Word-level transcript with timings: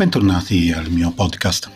Bentornati 0.00 0.72
al 0.72 0.90
mio 0.90 1.12
podcast. 1.12 1.70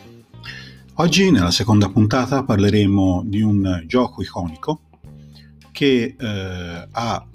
Oggi 0.95 1.31
nella 1.31 1.51
seconda 1.51 1.91
puntata 1.91 2.43
parleremo 2.43 3.23
di 3.27 3.43
un 3.43 3.83
gioco 3.85 4.23
iconico 4.23 4.81
che 5.71 6.17
eh, 6.19 6.89
ha, 6.91 7.29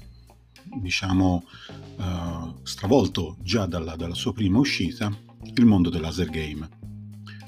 diciamo, 0.81 1.43
eh, 1.69 2.53
stravolto 2.63 3.37
già 3.43 3.67
dalla, 3.67 3.95
dalla, 3.95 4.15
sua 4.15 4.33
prima 4.33 4.57
uscita 4.57 5.15
il 5.53 5.65
mondo 5.67 5.91
del 5.91 6.01
laser 6.01 6.31
game. 6.31 6.67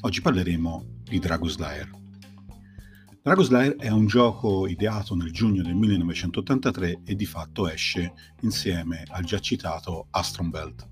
Oggi 0.02 0.22
parleremo 0.22 1.00
di 1.04 1.18
Dragon 1.18 1.50
Slayer. 1.50 1.90
Dragon 3.24 3.44
Slayer 3.44 3.76
è 3.78 3.90
un 3.90 4.06
gioco 4.06 4.68
ideato 4.68 5.16
nel 5.16 5.32
giugno 5.32 5.64
del 5.64 5.74
1983 5.74 7.02
e 7.04 7.16
di 7.16 7.26
fatto 7.26 7.68
esce 7.68 8.14
insieme 8.42 9.04
al 9.10 9.24
già 9.24 9.40
citato 9.40 10.10
Astron 10.12 10.52
Belt. 10.52 10.91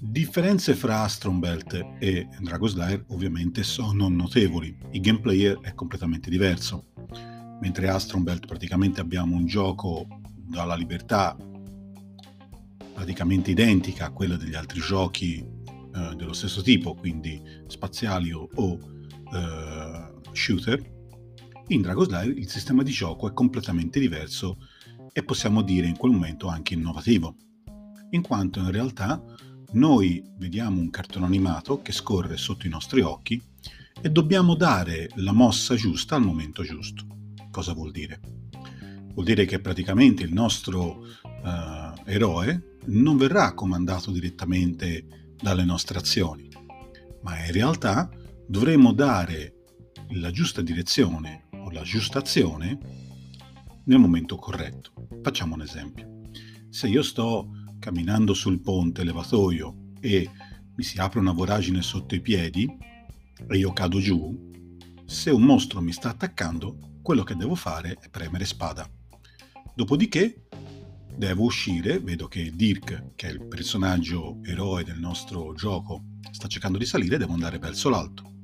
Differenze 0.00 0.76
fra 0.76 1.02
Astron 1.02 1.40
Belt 1.40 1.72
e 1.98 2.28
Dragon 2.40 2.68
Slayer 2.68 3.04
ovviamente 3.08 3.64
sono 3.64 4.08
notevoli, 4.08 4.76
il 4.92 5.00
gameplay 5.00 5.58
è 5.60 5.74
completamente 5.74 6.30
diverso. 6.30 6.92
Mentre 7.60 7.88
Astron 7.88 8.22
Belt 8.22 8.46
praticamente 8.46 9.00
abbiamo 9.00 9.34
un 9.34 9.46
gioco 9.46 10.06
dalla 10.36 10.76
libertà 10.76 11.36
praticamente 12.94 13.50
identica 13.50 14.06
a 14.06 14.10
quella 14.12 14.36
degli 14.36 14.54
altri 14.54 14.78
giochi 14.78 15.38
eh, 15.38 16.14
dello 16.14 16.32
stesso 16.32 16.62
tipo, 16.62 16.94
quindi 16.94 17.42
spaziali 17.66 18.30
o, 18.30 18.48
o 18.54 18.78
eh, 19.34 20.12
shooter, 20.30 20.80
in 21.68 21.82
Dragon 21.82 22.04
Slayer 22.04 22.38
il 22.38 22.48
sistema 22.48 22.84
di 22.84 22.92
gioco 22.92 23.28
è 23.28 23.32
completamente 23.32 23.98
diverso 23.98 24.58
e 25.12 25.24
possiamo 25.24 25.62
dire 25.62 25.88
in 25.88 25.96
quel 25.96 26.12
momento 26.12 26.46
anche 26.46 26.74
innovativo, 26.74 27.34
in 28.10 28.22
quanto 28.22 28.60
in 28.60 28.70
realtà 28.70 29.20
noi 29.72 30.22
vediamo 30.36 30.80
un 30.80 30.90
cartone 30.90 31.26
animato 31.26 31.82
che 31.82 31.92
scorre 31.92 32.36
sotto 32.36 32.66
i 32.66 32.70
nostri 32.70 33.02
occhi 33.02 33.40
e 34.00 34.10
dobbiamo 34.10 34.54
dare 34.54 35.10
la 35.16 35.32
mossa 35.32 35.74
giusta 35.74 36.16
al 36.16 36.24
momento 36.24 36.62
giusto. 36.62 37.04
Cosa 37.50 37.74
vuol 37.74 37.90
dire? 37.90 38.20
Vuol 39.12 39.26
dire 39.26 39.44
che 39.44 39.60
praticamente 39.60 40.22
il 40.22 40.32
nostro 40.32 41.04
uh, 41.22 42.00
eroe 42.04 42.76
non 42.86 43.16
verrà 43.16 43.52
comandato 43.52 44.10
direttamente 44.10 45.34
dalle 45.40 45.64
nostre 45.64 45.98
azioni, 45.98 46.48
ma 47.22 47.44
in 47.44 47.52
realtà 47.52 48.08
dovremo 48.46 48.92
dare 48.92 49.54
la 50.10 50.30
giusta 50.30 50.62
direzione 50.62 51.48
o 51.52 51.70
la 51.70 51.82
giusta 51.82 52.20
azione 52.20 52.78
nel 53.84 53.98
momento 53.98 54.36
corretto. 54.36 54.92
Facciamo 55.22 55.54
un 55.54 55.62
esempio. 55.62 56.20
Se 56.70 56.88
io 56.88 57.02
sto 57.02 57.50
camminando 57.78 58.34
sul 58.34 58.60
ponte 58.60 59.04
levatoio 59.04 59.92
e 60.00 60.30
mi 60.74 60.82
si 60.82 60.98
apre 60.98 61.18
una 61.18 61.32
voragine 61.32 61.82
sotto 61.82 62.14
i 62.14 62.20
piedi 62.20 62.68
e 63.48 63.56
io 63.56 63.72
cado 63.72 63.98
giù, 64.00 64.48
se 65.04 65.30
un 65.30 65.42
mostro 65.42 65.80
mi 65.80 65.92
sta 65.92 66.10
attaccando, 66.10 67.00
quello 67.02 67.22
che 67.22 67.34
devo 67.34 67.54
fare 67.54 67.96
è 68.00 68.08
premere 68.08 68.44
spada. 68.44 68.88
Dopodiché 69.74 70.48
devo 71.16 71.44
uscire, 71.44 71.98
vedo 71.98 72.28
che 72.28 72.52
Dirk, 72.54 73.14
che 73.16 73.28
è 73.28 73.30
il 73.30 73.46
personaggio 73.46 74.38
eroe 74.44 74.84
del 74.84 74.98
nostro 74.98 75.52
gioco, 75.54 76.04
sta 76.30 76.46
cercando 76.46 76.78
di 76.78 76.84
salire, 76.84 77.16
devo 77.18 77.32
andare 77.32 77.58
verso 77.58 77.88
l'alto 77.88 78.36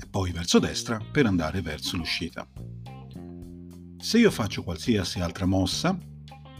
e 0.00 0.06
poi 0.08 0.30
verso 0.30 0.58
destra 0.58 0.98
per 0.98 1.26
andare 1.26 1.60
verso 1.60 1.96
l'uscita. 1.96 2.48
Se 3.98 4.18
io 4.18 4.30
faccio 4.30 4.62
qualsiasi 4.62 5.20
altra 5.20 5.44
mossa, 5.44 5.98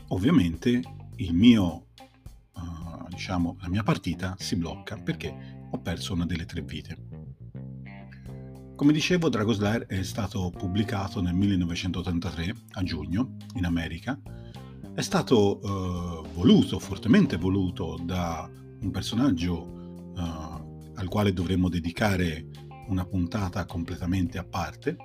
ovviamente 0.09 0.83
il 1.17 1.33
mio 1.33 1.88
diciamo, 3.19 3.57
la 3.61 3.69
mia 3.69 3.83
partita 3.83 4.37
si 4.39 4.55
blocca 4.55 4.97
perché 4.97 5.67
ho 5.69 5.79
perso 5.81 6.13
una 6.13 6.25
delle 6.25 6.45
tre 6.47 6.63
vite. 6.63 6.97
Come 8.77 8.93
dicevo, 8.93 9.29
Dragon 9.29 9.53
Slayer 9.53 9.87
è 9.87 10.05
stato 10.05 10.53
pubblicato 10.57 11.21
nel 11.21 11.35
1983, 11.35 12.55
a 12.75 12.83
giugno, 12.85 13.37
in 13.55 13.65
America. 13.65 14.17
È 14.95 15.01
stato 15.01 15.61
eh, 15.61 16.29
voluto, 16.33 16.79
fortemente 16.79 17.37
voluto, 17.37 17.99
da 18.01 18.49
un 18.81 18.91
personaggio 18.93 20.13
eh, 20.17 20.23
al 20.95 21.09
quale 21.09 21.33
dovremmo 21.33 21.69
dedicare 21.69 22.47
una 22.87 23.05
puntata 23.05 23.67
completamente 23.67 24.39
a 24.39 24.45
parte, 24.45 24.97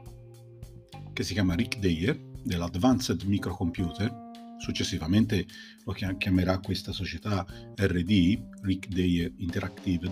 che 1.12 1.24
si 1.24 1.34
chiama 1.34 1.56
Rick 1.56 1.80
Dayer, 1.80 2.16
dell'Advanced 2.44 3.24
Microcomputer, 3.24 4.23
Successivamente 4.64 5.46
lo 5.84 5.92
chiamerà 5.92 6.58
questa 6.60 6.94
società 6.94 7.46
RD, 7.76 8.62
Rick 8.62 8.88
Day 8.88 9.34
Interactive, 9.40 10.10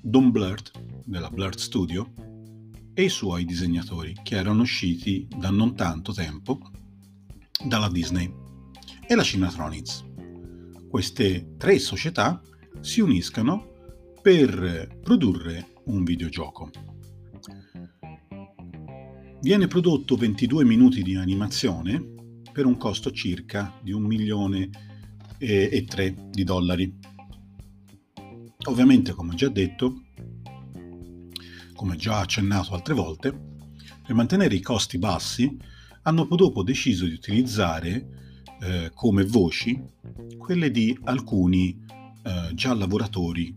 Don 0.00 0.30
Blurt 0.30 0.70
della 1.04 1.28
Blurt 1.28 1.58
Studio 1.58 2.12
e 2.94 3.02
i 3.02 3.08
suoi 3.08 3.44
disegnatori 3.44 4.14
che 4.22 4.36
erano 4.36 4.62
usciti 4.62 5.26
da 5.36 5.50
non 5.50 5.74
tanto 5.74 6.12
tempo 6.12 6.60
dalla 7.66 7.90
Disney 7.90 8.32
e 9.04 9.14
la 9.16 9.24
Cinematronics. 9.24 10.04
Queste 10.88 11.56
tre 11.58 11.80
società 11.80 12.40
si 12.78 13.00
uniscono 13.00 14.12
per 14.22 15.00
produrre 15.02 15.72
un 15.86 16.04
videogioco. 16.04 16.70
Viene 19.40 19.66
prodotto 19.66 20.14
22 20.14 20.64
minuti 20.64 21.02
di 21.02 21.16
animazione 21.16 22.11
per 22.52 22.66
un 22.66 22.76
costo 22.76 23.10
circa 23.10 23.72
di 23.82 23.92
un 23.92 24.02
milione 24.02 24.70
e 25.38 25.84
tre 25.88 26.14
di 26.30 26.44
dollari. 26.44 26.94
Ovviamente, 28.66 29.12
come 29.12 29.34
già 29.34 29.48
detto, 29.48 30.02
come 31.74 31.96
già 31.96 32.20
accennato 32.20 32.74
altre 32.74 32.94
volte, 32.94 33.32
per 34.04 34.14
mantenere 34.14 34.54
i 34.54 34.60
costi 34.60 34.98
bassi 34.98 35.56
hanno 36.02 36.24
dopo 36.24 36.62
deciso 36.62 37.06
di 37.06 37.12
utilizzare 37.12 38.08
eh, 38.60 38.90
come 38.94 39.24
voci 39.24 39.82
quelle 40.38 40.70
di 40.70 40.96
alcuni 41.04 41.76
eh, 42.22 42.50
già 42.54 42.74
lavoratori 42.74 43.56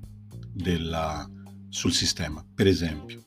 della, 0.52 1.30
sul 1.70 1.92
sistema. 1.92 2.44
Per 2.54 2.66
esempio, 2.66 3.26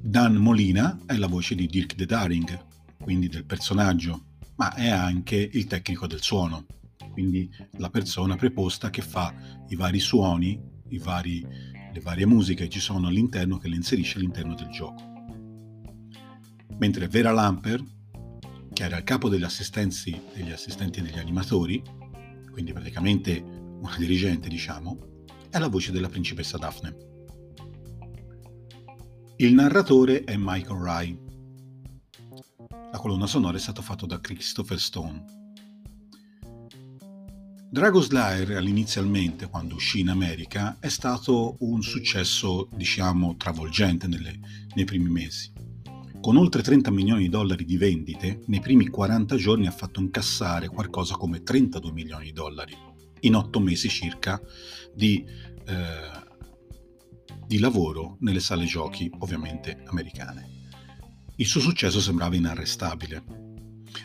Dan 0.00 0.34
Molina 0.34 0.98
è 1.06 1.16
la 1.16 1.28
voce 1.28 1.54
di 1.54 1.66
Dirk 1.66 1.94
De 1.94 2.06
Daring, 2.06 2.70
quindi 3.02 3.28
del 3.28 3.44
personaggio, 3.44 4.26
ma 4.56 4.74
è 4.74 4.88
anche 4.88 5.36
il 5.52 5.66
tecnico 5.66 6.06
del 6.06 6.22
suono, 6.22 6.66
quindi 7.10 7.50
la 7.78 7.90
persona 7.90 8.36
preposta 8.36 8.90
che 8.90 9.02
fa 9.02 9.34
i 9.68 9.76
vari 9.76 9.98
suoni, 9.98 10.60
i 10.88 10.98
vari, 10.98 11.44
le 11.92 12.00
varie 12.00 12.26
musiche 12.26 12.64
che 12.64 12.70
ci 12.70 12.80
sono 12.80 13.08
all'interno, 13.08 13.58
che 13.58 13.68
le 13.68 13.76
inserisce 13.76 14.18
all'interno 14.18 14.54
del 14.54 14.68
gioco. 14.68 15.02
Mentre 16.78 17.08
Vera 17.08 17.32
Lamper, 17.32 17.82
che 18.72 18.84
era 18.84 18.96
il 18.96 19.04
capo 19.04 19.28
degli 19.28 19.44
degli 19.44 20.50
assistenti 20.50 21.02
degli 21.02 21.18
animatori, 21.18 21.82
quindi 22.50 22.72
praticamente 22.72 23.40
una 23.40 23.96
dirigente, 23.98 24.48
diciamo, 24.48 25.24
è 25.50 25.58
la 25.58 25.68
voce 25.68 25.92
della 25.92 26.08
principessa 26.08 26.56
Daphne. 26.56 27.10
Il 29.36 29.54
narratore 29.54 30.24
è 30.24 30.36
Michael 30.38 30.80
Rye, 30.80 31.18
la 32.90 32.98
colonna 32.98 33.26
sonora 33.26 33.56
è 33.56 33.60
stata 33.60 33.82
fatta 33.82 34.06
da 34.06 34.20
Christopher 34.20 34.80
Stone. 34.80 35.24
Dragon 37.70 38.02
Slayer 38.02 38.62
inizialmente, 38.62 39.48
quando 39.48 39.76
uscì 39.76 40.00
in 40.00 40.10
America, 40.10 40.76
è 40.78 40.88
stato 40.88 41.56
un 41.60 41.82
successo, 41.82 42.68
diciamo, 42.74 43.36
travolgente 43.36 44.06
nelle, 44.06 44.38
nei 44.74 44.84
primi 44.84 45.08
mesi. 45.08 45.50
Con 46.20 46.36
oltre 46.36 46.62
30 46.62 46.90
milioni 46.90 47.22
di 47.22 47.28
dollari 47.28 47.64
di 47.64 47.76
vendite, 47.76 48.42
nei 48.46 48.60
primi 48.60 48.88
40 48.88 49.36
giorni 49.36 49.66
ha 49.66 49.72
fatto 49.72 50.00
incassare 50.00 50.68
qualcosa 50.68 51.14
come 51.16 51.42
32 51.42 51.92
milioni 51.92 52.26
di 52.26 52.32
dollari, 52.32 52.76
in 53.20 53.34
8 53.34 53.58
mesi 53.58 53.88
circa 53.88 54.40
di, 54.94 55.24
eh, 55.66 56.10
di 57.46 57.58
lavoro 57.58 58.18
nelle 58.20 58.40
sale 58.40 58.66
giochi, 58.66 59.10
ovviamente 59.18 59.82
americane 59.86 60.60
il 61.36 61.46
suo 61.46 61.60
successo 61.60 62.00
sembrava 62.00 62.36
inarrestabile. 62.36 63.24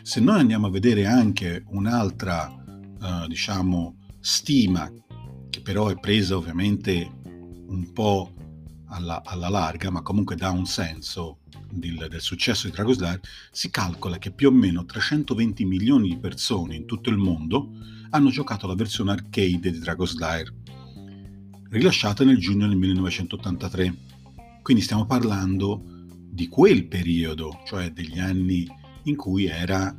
Se 0.02 0.20
noi 0.20 0.40
andiamo 0.40 0.66
a 0.66 0.70
vedere 0.70 1.06
anche 1.06 1.62
un'altra, 1.68 2.46
uh, 2.46 3.26
diciamo, 3.26 3.96
stima, 4.20 4.90
che 5.50 5.60
però 5.60 5.88
è 5.88 5.98
presa 5.98 6.36
ovviamente 6.36 7.10
un 7.68 7.92
po' 7.92 8.32
alla, 8.86 9.22
alla 9.24 9.48
larga, 9.48 9.90
ma 9.90 10.02
comunque 10.02 10.36
dà 10.36 10.50
un 10.50 10.66
senso 10.66 11.40
del, 11.70 12.06
del 12.08 12.20
successo 12.20 12.66
di 12.66 12.72
Dragon 12.72 12.94
Slayer, 12.94 13.20
si 13.50 13.70
calcola 13.70 14.18
che 14.18 14.30
più 14.30 14.48
o 14.48 14.52
meno 14.52 14.84
320 14.84 15.64
milioni 15.64 16.08
di 16.08 16.18
persone 16.18 16.74
in 16.74 16.86
tutto 16.86 17.10
il 17.10 17.18
mondo 17.18 17.70
hanno 18.10 18.30
giocato 18.30 18.66
la 18.66 18.74
versione 18.74 19.12
arcade 19.12 19.70
di 19.70 19.78
Dragon 19.78 20.06
Slayer, 20.06 20.52
rilasciata 21.70 22.24
nel 22.24 22.38
giugno 22.38 22.66
del 22.66 22.76
1983. 22.76 23.96
Quindi 24.62 24.82
stiamo 24.82 25.06
parlando 25.06 25.97
di 26.38 26.46
quel 26.46 26.86
periodo, 26.86 27.62
cioè 27.66 27.90
degli 27.90 28.20
anni 28.20 28.64
in 29.02 29.16
cui 29.16 29.46
era 29.46 29.92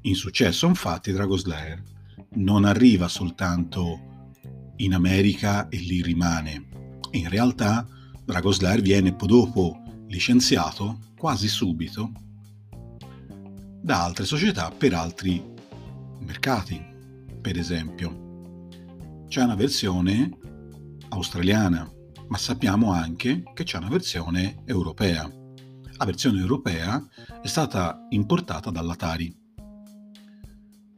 in 0.00 0.16
successo. 0.16 0.66
Infatti 0.66 1.12
Dragon 1.12 1.38
Slayer 1.38 1.80
non 2.34 2.64
arriva 2.64 3.06
soltanto 3.06 4.32
in 4.78 4.94
America 4.94 5.68
e 5.68 5.76
lì 5.76 6.02
rimane. 6.02 6.98
In 7.12 7.28
realtà 7.28 7.86
Dragoslair 8.24 8.80
viene 8.80 9.14
dopo 9.16 9.80
licenziato 10.08 10.98
quasi 11.16 11.46
subito 11.46 12.10
da 13.80 14.02
altre 14.02 14.24
società 14.24 14.72
per 14.76 14.92
altri 14.92 15.40
mercati. 16.18 16.84
Per 17.40 17.56
esempio, 17.56 18.40
c'è 19.28 19.44
una 19.44 19.54
versione 19.54 20.36
australiana, 21.10 21.88
ma 22.26 22.38
sappiamo 22.38 22.90
anche 22.90 23.44
che 23.54 23.62
c'è 23.62 23.78
una 23.78 23.88
versione 23.88 24.62
europea. 24.64 25.44
La 25.98 26.04
versione 26.04 26.40
europea 26.40 27.02
è 27.40 27.46
stata 27.46 28.06
importata 28.10 28.70
dall'Atari. 28.70 29.34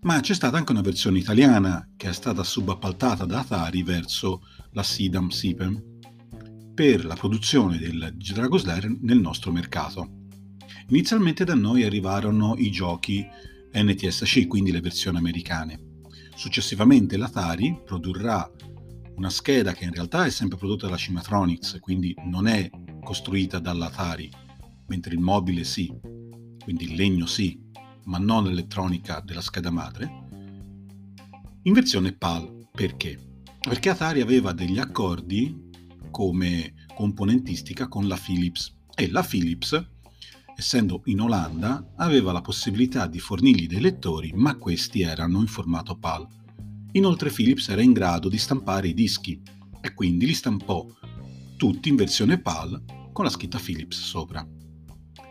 Ma 0.01 0.19
c'è 0.21 0.35
stata 0.35 0.57
anche 0.57 0.73
una 0.73 0.81
versione 0.81 1.21
italiana 1.21 1.89
che 1.97 2.09
è 2.09 2.13
stata 2.13 2.43
subappaltata 2.43 3.25
da 3.25 3.41
Atari 3.41 3.85
verso 3.85 4.43
la 4.73 4.83
Sidam 4.83 5.29
Sipem 5.29 5.81
per 6.75 7.05
la 7.05 7.15
produzione 7.15 7.79
del 7.79 8.13
Dragoslayer 8.17 8.89
nel 9.01 9.21
nostro 9.21 9.53
mercato. 9.53 10.27
Inizialmente 10.89 11.45
da 11.45 11.55
noi 11.55 11.85
arrivarono 11.85 12.55
i 12.57 12.71
giochi 12.71 13.25
NTSC, 13.73 14.49
quindi 14.49 14.73
le 14.73 14.81
versioni 14.81 15.19
americane. 15.19 16.01
Successivamente 16.35 17.17
l'Atari 17.17 17.81
produrrà 17.85 18.51
una 19.15 19.31
scheda 19.31 19.73
che 19.75 19.85
in 19.85 19.93
realtà 19.93 20.25
è 20.25 20.31
sempre 20.31 20.59
prodotta 20.59 20.87
dalla 20.87 20.97
Cimatronics, 20.97 21.79
quindi 21.81 22.15
non 22.25 22.49
è 22.49 22.69
costruita 23.03 23.59
dall'Atari, 23.59 24.31
mentre 24.89 25.15
il 25.15 25.21
mobile 25.21 25.65
sì, 25.65 25.93
quindi 26.63 26.85
il 26.85 26.95
legno 26.95 27.27
sì, 27.27 27.59
ma 28.05 28.19
non 28.19 28.45
l'elettronica 28.45 29.21
della 29.21 29.41
scheda 29.41 29.71
madre, 29.71 30.27
in 31.63 31.73
versione 31.73 32.13
PAL. 32.13 32.69
Perché? 32.73 33.43
Perché 33.61 33.91
Atari 33.91 34.21
aveva 34.21 34.53
degli 34.53 34.79
accordi 34.79 35.67
come 36.11 36.75
componentistica 36.95 37.89
con 37.89 38.09
la 38.09 38.17
Philips 38.17 38.75
e 38.95 39.11
la 39.11 39.23
Philips, 39.23 39.91
essendo 40.57 41.03
in 41.07 41.21
Olanda, 41.21 41.93
aveva 41.97 42.33
la 42.33 42.41
possibilità 42.41 43.07
di 43.07 43.19
fornirgli 43.19 43.67
dei 43.67 43.81
lettori, 43.81 44.33
ma 44.35 44.57
questi 44.57 45.03
erano 45.03 45.41
in 45.41 45.47
formato 45.47 45.97
PAL. 45.97 46.27
Inoltre 46.93 47.31
Philips 47.31 47.69
era 47.69 47.83
in 47.83 47.93
grado 47.93 48.29
di 48.29 48.39
stampare 48.39 48.89
i 48.89 48.95
dischi 48.95 49.41
e 49.81 49.93
quindi 49.95 50.27
li 50.27 50.35
stampò 50.35 50.87
tutti 51.57 51.89
in 51.89 51.97
versione 51.97 52.41
PAL 52.41 53.11
con 53.13 53.25
la 53.25 53.31
scritta 53.31 53.59
Philips 53.59 54.01
sopra. 54.01 54.47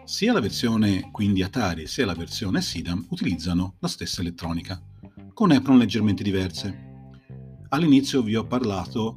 Sia 0.07 0.31
la 0.31 0.39
versione 0.39 1.11
quindi 1.11 1.43
Atari 1.43 1.85
sia 1.85 2.05
la 2.05 2.13
versione 2.13 2.61
SIDAM 2.61 3.07
utilizzano 3.09 3.75
la 3.79 3.89
stessa 3.89 4.21
elettronica, 4.21 4.81
con 5.33 5.51
EPRON 5.51 5.77
leggermente 5.77 6.23
diverse. 6.23 7.17
All'inizio 7.67 8.23
vi 8.23 8.37
ho 8.37 8.47
parlato 8.47 9.15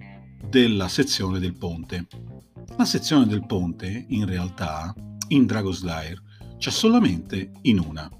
della 0.48 0.88
sezione 0.88 1.38
del 1.38 1.56
ponte. 1.56 2.08
La 2.76 2.84
sezione 2.84 3.24
del 3.26 3.46
ponte, 3.46 4.04
in 4.08 4.26
realtà, 4.26 4.92
in 5.28 5.46
Dragoslayer, 5.46 6.20
c'è 6.58 6.70
solamente 6.72 7.52
in 7.62 7.78
una, 7.78 8.10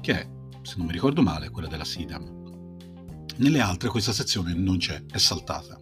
che 0.00 0.20
è, 0.20 0.28
se 0.62 0.74
non 0.78 0.86
mi 0.86 0.92
ricordo 0.92 1.22
male, 1.22 1.50
quella 1.50 1.68
della 1.68 1.84
Sidam. 1.84 2.74
Nelle 3.36 3.60
altre 3.60 3.88
questa 3.88 4.12
sezione 4.12 4.52
non 4.52 4.78
c'è, 4.78 5.04
è 5.06 5.18
saltata. 5.18 5.78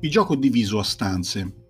Il 0.00 0.10
gioco 0.10 0.34
è 0.34 0.36
diviso 0.36 0.78
a 0.78 0.84
stanze, 0.84 1.68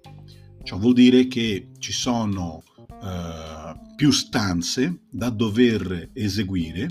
ciò 0.64 0.78
vuol 0.78 0.94
dire 0.94 1.28
che 1.28 1.70
ci 1.78 1.93
sono 1.93 2.64
uh, 3.02 3.94
più 3.94 4.10
stanze 4.10 5.02
da 5.10 5.28
dover 5.31 6.10
eseguire 6.14 6.88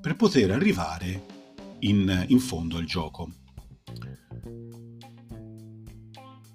per 0.00 0.16
poter 0.16 0.50
arrivare 0.50 1.26
in, 1.80 2.24
in 2.28 2.38
fondo 2.40 2.76
al 2.76 2.84
gioco. 2.84 3.30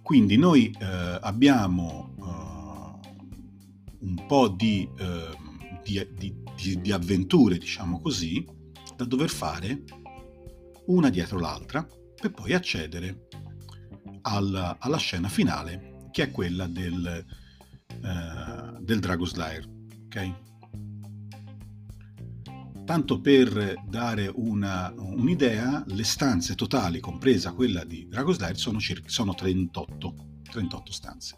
Quindi 0.01 0.37
noi 0.37 0.73
eh, 0.79 1.19
abbiamo 1.21 2.15
uh, 2.17 4.05
un 4.05 4.25
po' 4.25 4.47
di, 4.47 4.87
uh, 4.99 5.81
di, 5.83 6.07
di, 6.55 6.81
di, 6.81 6.91
avventure, 6.93 7.57
diciamo 7.57 7.99
così, 7.99 8.45
da 8.95 9.03
dover 9.03 9.29
fare 9.29 9.83
una 10.85 11.09
dietro 11.09 11.39
l'altra 11.39 11.85
per 12.19 12.31
poi 12.31 12.53
accedere 12.53 13.27
al, 14.21 14.77
alla 14.79 14.97
scena 14.97 15.27
finale, 15.27 16.07
che 16.11 16.23
è 16.23 16.31
quella 16.31 16.67
del, 16.67 17.25
uh, 18.01 18.81
del 18.81 18.99
Dragoslayer. 18.99 19.67
Okay? 20.05 20.35
Tanto 22.85 23.19
per 23.19 23.75
dare 23.87 24.31
una, 24.33 24.93
un'idea, 24.95 25.83
le 25.87 26.03
stanze 26.03 26.55
totali, 26.55 26.99
compresa 26.99 27.51
quella 27.51 27.83
di 27.83 28.07
Dragoslayer, 28.07 28.57
sono, 28.57 28.79
circa, 28.79 29.09
sono 29.09 29.33
38, 29.33 30.15
38 30.49 30.91
stanze. 30.91 31.37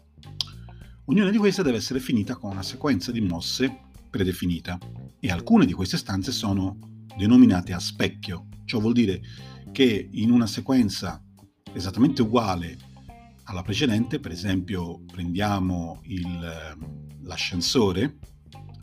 Ognuna 1.06 1.30
di 1.30 1.38
queste 1.38 1.64
deve 1.64 1.78
essere 1.78 1.98
finita 1.98 2.36
con 2.36 2.52
una 2.52 2.62
sequenza 2.62 3.10
di 3.10 3.20
mosse 3.20 3.80
predefinita 4.08 4.78
e 5.18 5.30
alcune 5.30 5.66
di 5.66 5.72
queste 5.72 5.96
stanze 5.96 6.30
sono 6.30 6.78
denominate 7.16 7.72
a 7.72 7.80
specchio, 7.80 8.46
ciò 8.64 8.78
vuol 8.78 8.92
dire 8.92 9.20
che 9.72 10.08
in 10.12 10.30
una 10.30 10.46
sequenza 10.46 11.20
esattamente 11.72 12.22
uguale 12.22 12.78
alla 13.50 13.62
precedente, 13.62 14.20
per 14.20 14.30
esempio 14.30 15.02
prendiamo 15.04 16.00
il, 16.04 16.76
l'ascensore, 17.22 18.18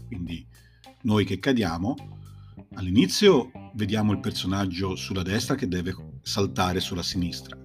quindi 0.08 0.46
noi 1.02 1.26
che 1.26 1.40
cadiamo, 1.40 1.96
All'inizio 2.78 3.50
vediamo 3.74 4.12
il 4.12 4.20
personaggio 4.20 4.96
sulla 4.96 5.24
destra 5.24 5.56
che 5.56 5.68
deve 5.68 5.96
saltare 6.22 6.80
sulla 6.80 7.02
sinistra. 7.02 7.58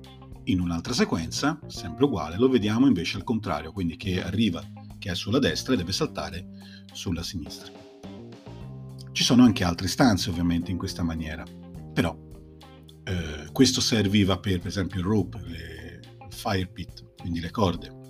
In 0.45 0.59
un'altra 0.59 0.95
sequenza, 0.95 1.61
sempre 1.67 2.05
uguale, 2.07 2.39
lo 2.39 2.49
vediamo 2.49 2.87
invece 2.87 3.19
al 3.19 3.25
contrario, 3.25 3.73
quindi 3.73 3.97
che 3.97 4.23
arriva, 4.23 4.63
che 4.99 5.11
è 5.11 5.15
sulla 5.15 5.39
destra 5.39 5.75
e 5.75 5.77
deve 5.77 5.93
saltare 5.93 6.47
sulla 6.93 7.23
sinistra. 7.23 7.71
Ci 9.13 9.23
sono 9.23 9.43
anche 9.43 9.65
altre 9.65 9.87
stanze 9.87 10.31
ovviamente 10.31 10.71
in 10.71 10.79
questa 10.79 11.03
maniera, 11.03 11.45
però 11.93 12.17
eh, 13.05 13.51
questo 13.53 13.83
serviva 13.83 14.39
per, 14.39 14.61
per 14.61 14.69
esempio 14.69 15.01
il 15.01 15.07
rope, 15.07 15.41
le, 15.45 15.82
fire 16.33 16.67
pit, 16.67 17.15
quindi 17.21 17.41
le 17.41 17.51
corde 17.51 18.01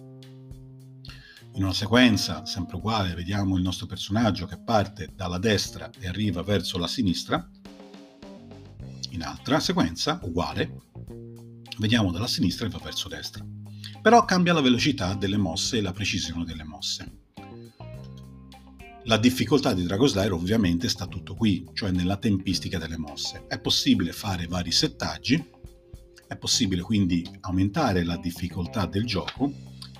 in 1.54 1.64
una 1.64 1.74
sequenza 1.74 2.46
sempre 2.46 2.76
uguale 2.76 3.14
vediamo 3.14 3.56
il 3.56 3.62
nostro 3.62 3.84
personaggio 3.84 4.46
che 4.46 4.58
parte 4.58 5.12
dalla 5.14 5.38
destra 5.38 5.90
e 5.98 6.08
arriva 6.08 6.42
verso 6.42 6.78
la 6.78 6.86
sinistra. 6.86 7.46
In 9.10 9.22
altra 9.22 9.60
sequenza 9.60 10.18
uguale 10.22 10.80
vediamo 11.76 12.10
dalla 12.10 12.26
sinistra 12.26 12.66
e 12.66 12.70
va 12.70 12.78
verso 12.82 13.08
destra. 13.08 13.44
Però 14.00 14.24
cambia 14.24 14.54
la 14.54 14.62
velocità 14.62 15.12
delle 15.14 15.36
mosse 15.36 15.76
e 15.76 15.82
la 15.82 15.92
precisione 15.92 16.44
delle 16.44 16.64
mosse. 16.64 17.20
La 19.04 19.18
difficoltà 19.18 19.74
di 19.74 19.82
Dragoslayer 19.82 20.32
ovviamente 20.32 20.88
sta 20.88 21.06
tutto 21.06 21.34
qui, 21.34 21.68
cioè 21.74 21.90
nella 21.90 22.16
tempistica 22.16 22.78
delle 22.78 22.96
mosse. 22.96 23.44
È 23.46 23.60
possibile 23.60 24.12
fare 24.12 24.46
vari 24.46 24.72
settaggi, 24.72 25.44
è 26.32 26.36
possibile 26.36 26.82
quindi 26.82 27.26
aumentare 27.40 28.04
la 28.04 28.16
difficoltà 28.16 28.86
del 28.86 29.04
gioco 29.04 29.52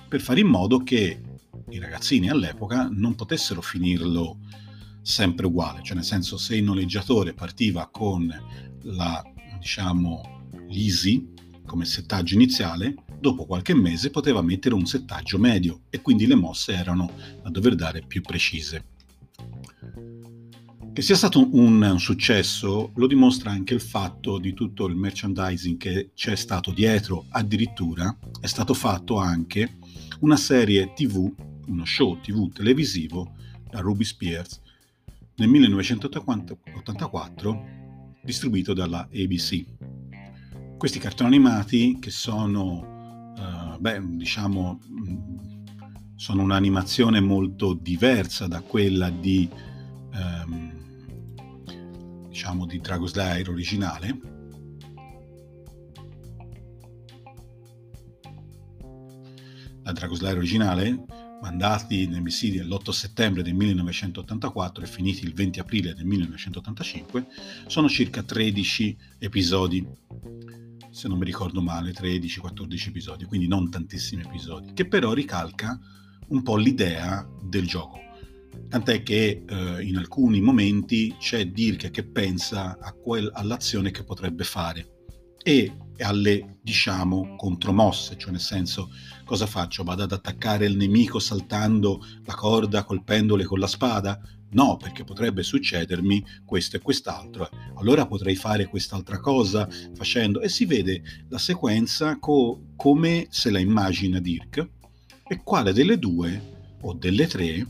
per 0.07 0.21
fare 0.21 0.39
in 0.39 0.47
modo 0.47 0.79
che 0.79 1.21
i 1.69 1.79
ragazzini 1.79 2.29
all'epoca 2.29 2.87
non 2.91 3.15
potessero 3.15 3.61
finirlo 3.61 4.39
sempre 5.01 5.47
uguale, 5.47 5.81
cioè 5.83 5.95
nel 5.95 6.05
senso 6.05 6.37
se 6.37 6.55
il 6.55 6.63
noleggiatore 6.63 7.33
partiva 7.33 7.87
con 7.91 8.31
la, 8.83 9.23
diciamo, 9.59 10.49
l'easy 10.69 11.31
come 11.65 11.85
settaggio 11.85 12.35
iniziale, 12.35 12.95
dopo 13.19 13.45
qualche 13.45 13.73
mese 13.73 14.09
poteva 14.09 14.41
mettere 14.41 14.75
un 14.75 14.85
settaggio 14.85 15.37
medio 15.37 15.83
e 15.89 16.01
quindi 16.01 16.27
le 16.27 16.35
mosse 16.35 16.73
erano 16.73 17.11
da 17.41 17.49
dover 17.49 17.75
dare 17.75 18.01
più 18.05 18.21
precise. 18.21 18.91
Che 20.93 21.01
sia 21.01 21.15
stato 21.15 21.49
un, 21.55 21.81
un, 21.81 21.99
successo 21.99 22.91
lo 22.93 23.07
dimostra 23.07 23.49
anche 23.49 23.73
il 23.73 23.81
fatto 23.81 24.37
di 24.37 24.53
tutto 24.53 24.85
il 24.85 24.95
merchandising 24.95 25.77
che 25.77 26.11
c'è 26.13 26.35
stato 26.35 26.71
dietro, 26.71 27.25
addirittura 27.29 28.15
è 28.39 28.45
stato 28.45 28.75
fatto 28.75 29.17
anche 29.17 29.77
una 30.19 30.37
serie 30.37 30.93
tv 30.93 31.33
uno 31.65 31.85
show 31.85 32.19
tv 32.19 32.51
televisivo 32.51 33.35
da 33.69 33.79
Ruby 33.79 34.03
Spears 34.03 34.59
nel 35.35 35.47
1984 35.49 37.63
distribuito 38.21 38.73
dalla 38.73 39.07
ABC. 39.11 39.65
Questi 40.77 40.99
cartoni 40.99 41.35
animati 41.35 41.97
che 41.99 42.11
sono, 42.11 43.33
uh, 43.35 43.79
beh, 43.79 44.15
diciamo, 44.15 44.79
sono 46.15 46.43
un'animazione 46.43 47.19
molto 47.19 47.73
diversa 47.73 48.45
da 48.47 48.61
quella 48.61 49.09
di, 49.09 49.49
um, 50.13 50.62
diciamo, 52.33 52.65
di 52.65 52.79
Dragon's 52.79 53.13
Lair 53.13 53.47
originale, 53.47 54.19
la 59.83 59.91
Dragon's 59.91 60.19
Lair 60.19 60.37
originale 60.37 61.05
mandati 61.39 62.07
nel 62.07 62.23
missili 62.23 62.57
l'8 62.57 62.89
settembre 62.89 63.43
del 63.43 63.53
1984 63.53 64.83
e 64.83 64.87
finiti 64.87 65.25
il 65.25 65.33
20 65.33 65.59
aprile 65.59 65.93
del 65.93 66.05
1985, 66.05 67.27
sono 67.67 67.87
circa 67.87 68.23
13 68.23 68.97
episodi. 69.19 69.85
se 70.89 71.07
non 71.07 71.19
mi 71.19 71.25
ricordo 71.25 71.61
male, 71.61 71.91
13-14 71.91 72.87
episodi, 72.87 73.25
quindi 73.25 73.47
non 73.47 73.69
tantissimi 73.69 74.23
episodi, 74.23 74.73
che 74.73 74.87
però 74.87 75.13
ricalca 75.13 75.79
un 76.29 76.41
po' 76.41 76.55
l'idea 76.55 77.27
del 77.43 77.67
gioco. 77.67 78.02
Tant'è 78.69 79.03
che 79.03 79.43
eh, 79.47 79.83
in 79.83 79.97
alcuni 79.97 80.41
momenti 80.41 81.15
c'è 81.19 81.45
Dirk 81.45 81.91
che 81.91 82.03
pensa 82.03 82.77
quel, 83.01 83.29
all'azione 83.33 83.91
che 83.91 84.03
potrebbe 84.03 84.43
fare 84.43 84.93
e 85.43 85.75
alle, 85.99 86.57
diciamo, 86.61 87.35
contromosse, 87.35 88.17
cioè 88.17 88.31
nel 88.31 88.39
senso 88.39 88.89
cosa 89.25 89.45
faccio? 89.45 89.83
Vado 89.83 90.03
ad 90.03 90.11
attaccare 90.11 90.65
il 90.65 90.77
nemico 90.77 91.19
saltando 91.19 92.03
la 92.25 92.33
corda, 92.33 92.83
colpendole 92.83 93.43
con 93.43 93.59
la 93.59 93.67
spada? 93.67 94.19
No, 94.51 94.77
perché 94.77 95.03
potrebbe 95.03 95.43
succedermi 95.43 96.23
questo 96.45 96.77
e 96.77 96.79
quest'altro. 96.79 97.49
Allora 97.75 98.05
potrei 98.05 98.35
fare 98.35 98.67
quest'altra 98.67 99.19
cosa 99.19 99.67
facendo... 99.95 100.41
E 100.41 100.49
si 100.49 100.65
vede 100.65 101.01
la 101.29 101.39
sequenza 101.39 102.17
co- 102.19 102.73
come 102.75 103.27
se 103.29 103.49
la 103.49 103.59
immagina 103.59 104.19
Dirk 104.19 104.69
e 105.27 105.41
quale 105.43 105.73
delle 105.73 105.97
due 105.97 106.77
o 106.81 106.93
delle 106.93 107.27
tre 107.27 107.65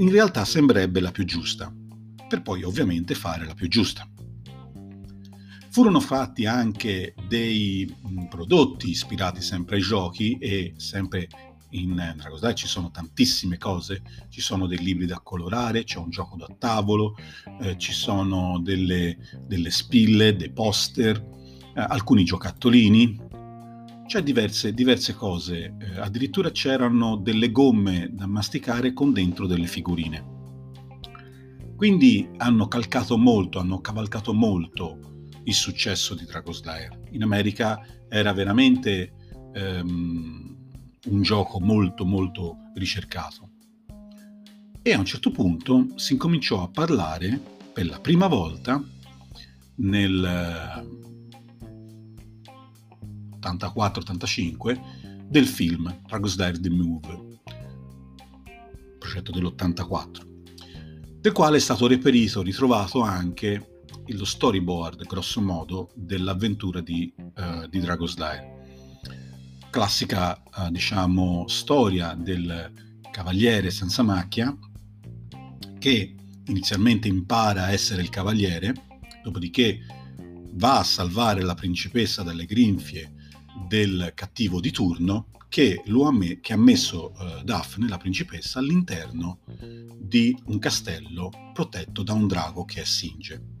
in 0.00 0.10
realtà 0.10 0.44
sembrerebbe 0.46 1.00
la 1.00 1.10
più 1.10 1.24
giusta, 1.24 1.72
per 2.26 2.40
poi 2.40 2.62
ovviamente 2.62 3.14
fare 3.14 3.44
la 3.44 3.54
più 3.54 3.68
giusta. 3.68 4.08
Furono 5.68 6.00
fatti 6.00 6.46
anche 6.46 7.14
dei 7.28 7.94
prodotti 8.28 8.90
ispirati 8.90 9.40
sempre 9.42 9.76
ai 9.76 9.82
giochi 9.82 10.36
e 10.38 10.72
sempre 10.78 11.28
in 11.72 11.94
Dragon's 11.94 12.40
Dogma 12.40 12.54
ci 12.54 12.66
sono 12.66 12.90
tantissime 12.90 13.58
cose, 13.58 14.02
ci 14.30 14.40
sono 14.40 14.66
dei 14.66 14.78
libri 14.78 15.06
da 15.06 15.20
colorare, 15.20 15.84
c'è 15.84 15.98
un 15.98 16.10
gioco 16.10 16.36
da 16.36 16.48
tavolo, 16.58 17.14
eh, 17.60 17.76
ci 17.78 17.92
sono 17.92 18.58
delle, 18.60 19.16
delle, 19.46 19.70
spille, 19.70 20.34
dei 20.34 20.50
poster, 20.50 21.16
eh, 21.16 21.80
alcuni 21.80 22.24
giocattolini, 22.24 23.28
c'è 24.10 24.24
diverse, 24.24 24.74
diverse 24.74 25.14
cose, 25.14 25.76
eh, 25.78 26.00
addirittura 26.00 26.50
c'erano 26.50 27.14
delle 27.14 27.52
gomme 27.52 28.08
da 28.10 28.26
masticare 28.26 28.92
con 28.92 29.12
dentro 29.12 29.46
delle 29.46 29.68
figurine. 29.68 30.38
Quindi 31.76 32.28
hanno 32.38 32.66
calcato 32.66 33.16
molto, 33.16 33.60
hanno 33.60 33.80
cavalcato 33.80 34.34
molto 34.34 35.28
il 35.44 35.54
successo 35.54 36.16
di 36.16 36.24
Dragon's 36.24 36.64
Lair. 36.64 36.98
In 37.12 37.22
America 37.22 37.86
era 38.08 38.32
veramente 38.32 39.12
ehm, 39.54 40.56
un 41.06 41.22
gioco 41.22 41.60
molto 41.60 42.04
molto 42.04 42.56
ricercato. 42.74 43.50
E 44.82 44.92
a 44.92 44.98
un 44.98 45.04
certo 45.04 45.30
punto 45.30 45.86
si 45.94 46.14
incominciò 46.14 46.64
a 46.64 46.68
parlare 46.68 47.40
per 47.72 47.86
la 47.86 48.00
prima 48.00 48.26
volta 48.26 48.82
nel 49.76 50.99
84-85 53.40 55.28
del 55.28 55.46
film 55.46 56.02
Dragon's 56.06 56.36
Lair 56.36 56.58
The 56.58 56.70
Move, 56.70 57.40
progetto 58.98 59.32
dell'84, 59.32 61.20
del 61.20 61.32
quale 61.32 61.56
è 61.56 61.60
stato 61.60 61.86
reperito, 61.86 62.42
ritrovato 62.42 63.00
anche 63.00 63.82
lo 64.06 64.24
storyboard, 64.24 65.06
grosso 65.06 65.40
modo, 65.40 65.90
dell'avventura 65.94 66.80
di, 66.80 67.12
uh, 67.16 67.68
di 67.68 67.78
Dragon's 67.78 68.16
Lair 68.16 68.58
classica, 69.70 70.36
eh, 70.36 70.70
diciamo, 70.70 71.46
storia 71.46 72.14
del 72.14 72.72
cavaliere 73.10 73.70
senza 73.70 74.02
macchia 74.02 74.54
che 75.78 76.14
inizialmente 76.46 77.08
impara 77.08 77.64
a 77.64 77.70
essere 77.70 78.02
il 78.02 78.10
cavaliere, 78.10 78.74
dopodiché 79.22 79.78
va 80.54 80.80
a 80.80 80.84
salvare 80.84 81.42
la 81.42 81.54
principessa 81.54 82.22
dalle 82.22 82.44
grinfie 82.44 83.14
del 83.68 84.12
cattivo 84.14 84.60
di 84.60 84.70
turno 84.70 85.26
che, 85.48 85.82
amm- 85.84 86.40
che 86.40 86.52
ha 86.52 86.56
messo 86.56 87.12
uh, 87.18 87.42
Daphne, 87.42 87.88
la 87.88 87.98
principessa, 87.98 88.60
all'interno 88.60 89.40
di 89.98 90.36
un 90.46 90.58
castello 90.58 91.30
protetto 91.52 92.02
da 92.02 92.12
un 92.12 92.26
drago 92.26 92.64
che 92.64 92.82
è 92.82 92.84
Singe. 92.84 93.56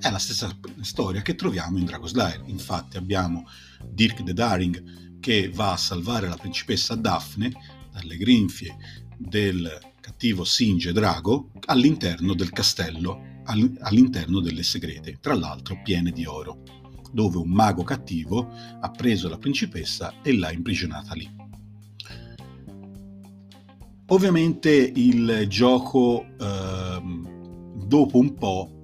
È 0.00 0.10
la 0.10 0.18
stessa 0.18 0.56
storia 0.80 1.20
che 1.22 1.34
troviamo 1.34 1.78
in 1.78 1.84
Dragon's 1.84 2.14
Lair. 2.14 2.42
Infatti 2.46 2.96
abbiamo 2.96 3.46
Dirk 3.84 4.22
the 4.22 4.32
Daring 4.32 5.20
che 5.20 5.50
va 5.50 5.72
a 5.72 5.76
salvare 5.76 6.28
la 6.28 6.36
principessa 6.36 6.94
Daphne 6.94 7.52
dalle 7.92 8.16
grinfie 8.16 8.76
del 9.16 9.78
cattivo 10.00 10.44
Singe 10.44 10.92
Drago 10.92 11.50
all'interno 11.66 12.34
del 12.34 12.50
castello, 12.50 13.42
all'interno 13.44 14.40
delle 14.40 14.62
segrete, 14.62 15.18
tra 15.20 15.34
l'altro 15.34 15.80
piene 15.82 16.10
di 16.10 16.24
oro, 16.24 16.62
dove 17.12 17.36
un 17.36 17.50
mago 17.50 17.82
cattivo 17.82 18.48
ha 18.80 18.90
preso 18.90 19.28
la 19.28 19.38
principessa 19.38 20.14
e 20.22 20.36
l'ha 20.36 20.50
imprigionata 20.50 21.14
lì. 21.14 21.40
Ovviamente 24.06 24.70
il 24.94 25.46
gioco 25.48 26.26
eh, 26.38 27.02
dopo 27.86 28.18
un 28.18 28.34
po' 28.34 28.82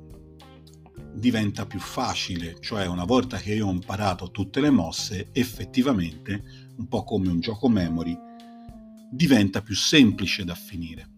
diventa 1.13 1.67
più 1.67 1.81
facile, 1.81 2.57
cioè 2.61 2.87
una 2.87 3.05
volta 3.05 3.39
che 3.39 3.55
io 3.55 3.67
ho 3.67 3.73
imparato 3.73 4.31
tutte 4.31 4.61
le 4.61 4.71
mosse, 4.71 5.29
effettivamente, 5.33 6.43
un 6.77 6.87
po' 6.89 7.05
come 7.05 7.29
un 7.29 7.41
gioco 7.41 7.69
memory, 7.69 8.17
diventa 9.11 9.61
più 9.61 9.75
semplice 9.75 10.45
da 10.45 10.55
finire. 10.55 11.09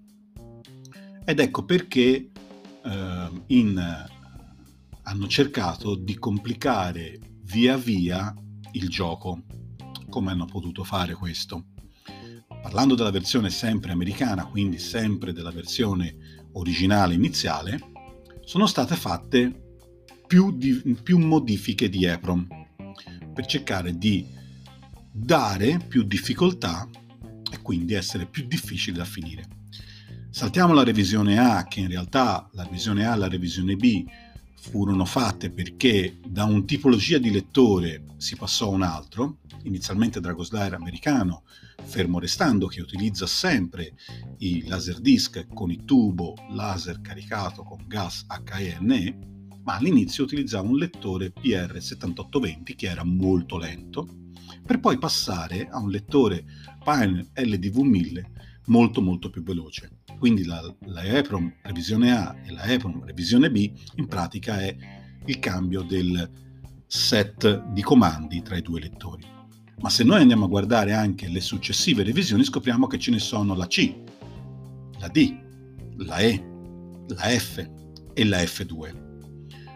Ed 1.24 1.38
ecco 1.38 1.64
perché 1.64 2.30
eh, 2.82 3.30
in, 3.48 4.06
hanno 5.10 5.26
cercato 5.26 5.96
di 5.96 6.16
complicare 6.16 7.18
via 7.42 7.76
via 7.76 8.32
il 8.72 8.88
gioco. 8.88 9.42
Come 10.08 10.30
hanno 10.30 10.44
potuto 10.44 10.84
fare 10.84 11.14
questo? 11.14 11.66
Parlando 12.62 12.94
della 12.94 13.10
versione 13.10 13.50
sempre 13.50 13.90
americana, 13.90 14.46
quindi 14.46 14.78
sempre 14.78 15.32
della 15.32 15.50
versione 15.50 16.46
originale 16.52 17.14
iniziale, 17.14 17.80
sono 18.44 18.66
state 18.66 18.94
fatte 18.94 19.78
più, 20.28 20.56
di, 20.56 20.96
più 21.02 21.18
modifiche 21.18 21.88
di 21.88 22.04
EPROM 22.04 22.46
per 23.34 23.46
cercare 23.46 23.98
di 23.98 24.24
dare 25.12 25.78
più 25.88 26.04
difficoltà 26.04 26.88
e 27.50 27.60
quindi 27.62 27.94
essere 27.94 28.26
più 28.26 28.46
difficile 28.46 28.98
da 28.98 29.04
finire. 29.04 29.42
Saltiamo 30.30 30.72
la 30.72 30.84
revisione 30.84 31.36
A, 31.38 31.64
che 31.64 31.80
in 31.80 31.88
realtà 31.88 32.48
la 32.52 32.62
revisione 32.62 33.04
A 33.06 33.14
e 33.14 33.18
la 33.18 33.28
revisione 33.28 33.74
B 33.74 34.04
furono 34.60 35.06
fatte 35.06 35.50
perché 35.50 36.18
da 36.22 36.44
un 36.44 36.66
tipologia 36.66 37.16
di 37.16 37.30
lettore 37.30 38.04
si 38.18 38.36
passò 38.36 38.66
a 38.66 38.74
un 38.74 38.82
altro, 38.82 39.38
inizialmente 39.62 40.20
Dragoslayer 40.20 40.74
americano, 40.74 41.44
fermo 41.82 42.18
restando 42.18 42.66
che 42.66 42.82
utilizza 42.82 43.26
sempre 43.26 43.94
i 44.38 44.66
laserdisc 44.66 45.46
con 45.54 45.70
il 45.70 45.84
tubo 45.84 46.34
laser 46.50 47.00
caricato 47.00 47.62
con 47.62 47.84
gas 47.86 48.26
HENE, 48.28 49.18
ma 49.62 49.76
all'inizio 49.76 50.24
utilizzava 50.24 50.68
un 50.68 50.76
lettore 50.76 51.32
PR7820 51.32 52.76
che 52.76 52.86
era 52.86 53.02
molto 53.02 53.56
lento, 53.56 54.06
per 54.66 54.78
poi 54.78 54.98
passare 54.98 55.68
a 55.70 55.78
un 55.78 55.88
lettore 55.88 56.44
Pine 56.84 57.30
LDV1000 57.34 58.49
molto 58.70 59.02
molto 59.02 59.30
più 59.30 59.42
veloce. 59.42 59.98
Quindi 60.18 60.44
la, 60.44 60.60
la 60.86 61.02
EPROM 61.02 61.52
revisione 61.62 62.12
A 62.12 62.34
e 62.44 62.52
la 62.52 62.64
EPROM 62.64 63.04
revisione 63.04 63.50
B 63.50 63.70
in 63.96 64.06
pratica 64.06 64.60
è 64.60 64.74
il 65.26 65.38
cambio 65.38 65.82
del 65.82 66.30
set 66.86 67.66
di 67.72 67.82
comandi 67.82 68.42
tra 68.42 68.56
i 68.56 68.62
due 68.62 68.80
lettori. 68.80 69.24
Ma 69.80 69.88
se 69.88 70.04
noi 70.04 70.20
andiamo 70.20 70.44
a 70.44 70.48
guardare 70.48 70.92
anche 70.92 71.28
le 71.28 71.40
successive 71.40 72.02
revisioni 72.02 72.44
scopriamo 72.44 72.86
che 72.86 72.98
ce 72.98 73.10
ne 73.10 73.18
sono 73.18 73.54
la 73.54 73.66
C, 73.66 73.94
la 74.98 75.08
D, 75.08 75.38
la 75.98 76.18
E, 76.18 76.44
la 77.08 77.38
F 77.38 77.70
e 78.12 78.24
la 78.24 78.38
F2. 78.38 79.08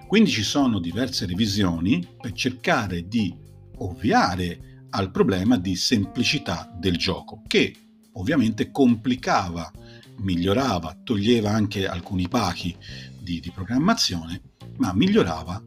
Quindi 0.06 0.30
ci 0.30 0.42
sono 0.42 0.78
diverse 0.78 1.26
revisioni 1.26 2.06
per 2.20 2.32
cercare 2.32 3.08
di 3.08 3.34
ovviare 3.78 4.86
al 4.90 5.10
problema 5.10 5.56
di 5.56 5.74
semplicità 5.74 6.70
del 6.78 6.96
gioco, 6.96 7.42
che 7.46 7.74
ovviamente 8.14 8.70
complicava, 8.70 9.70
migliorava, 10.18 10.98
toglieva 11.02 11.50
anche 11.50 11.86
alcuni 11.86 12.28
pachi 12.28 12.76
di, 13.20 13.40
di 13.40 13.50
programmazione, 13.50 14.40
ma 14.76 14.92
migliorava 14.92 15.62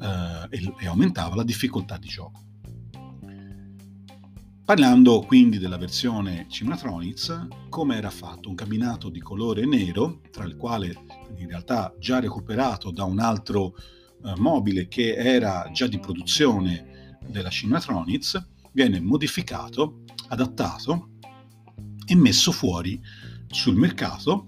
eh, 0.00 0.56
e, 0.56 0.74
e 0.78 0.86
aumentava 0.86 1.36
la 1.36 1.44
difficoltà 1.44 1.96
di 1.96 2.08
gioco. 2.08 2.44
Parlando 4.64 5.22
quindi 5.22 5.58
della 5.58 5.78
versione 5.78 6.46
Cimatronics, 6.48 7.48
come 7.68 7.96
era 7.96 8.10
fatto? 8.10 8.48
Un 8.48 8.54
cabinato 8.54 9.08
di 9.08 9.18
colore 9.18 9.66
nero, 9.66 10.20
tra 10.30 10.44
il 10.44 10.56
quale 10.56 10.94
in 11.38 11.48
realtà 11.48 11.92
già 11.98 12.20
recuperato 12.20 12.92
da 12.92 13.02
un 13.02 13.18
altro 13.18 13.74
eh, 13.76 14.32
mobile 14.36 14.86
che 14.86 15.16
era 15.16 15.68
già 15.72 15.88
di 15.88 15.98
produzione 15.98 17.18
della 17.26 17.50
Cimatronics, 17.50 18.46
viene 18.70 19.00
modificato, 19.00 20.04
adattato 20.28 21.14
e 22.10 22.16
messo 22.16 22.50
fuori 22.50 23.00
sul 23.46 23.76
mercato. 23.76 24.46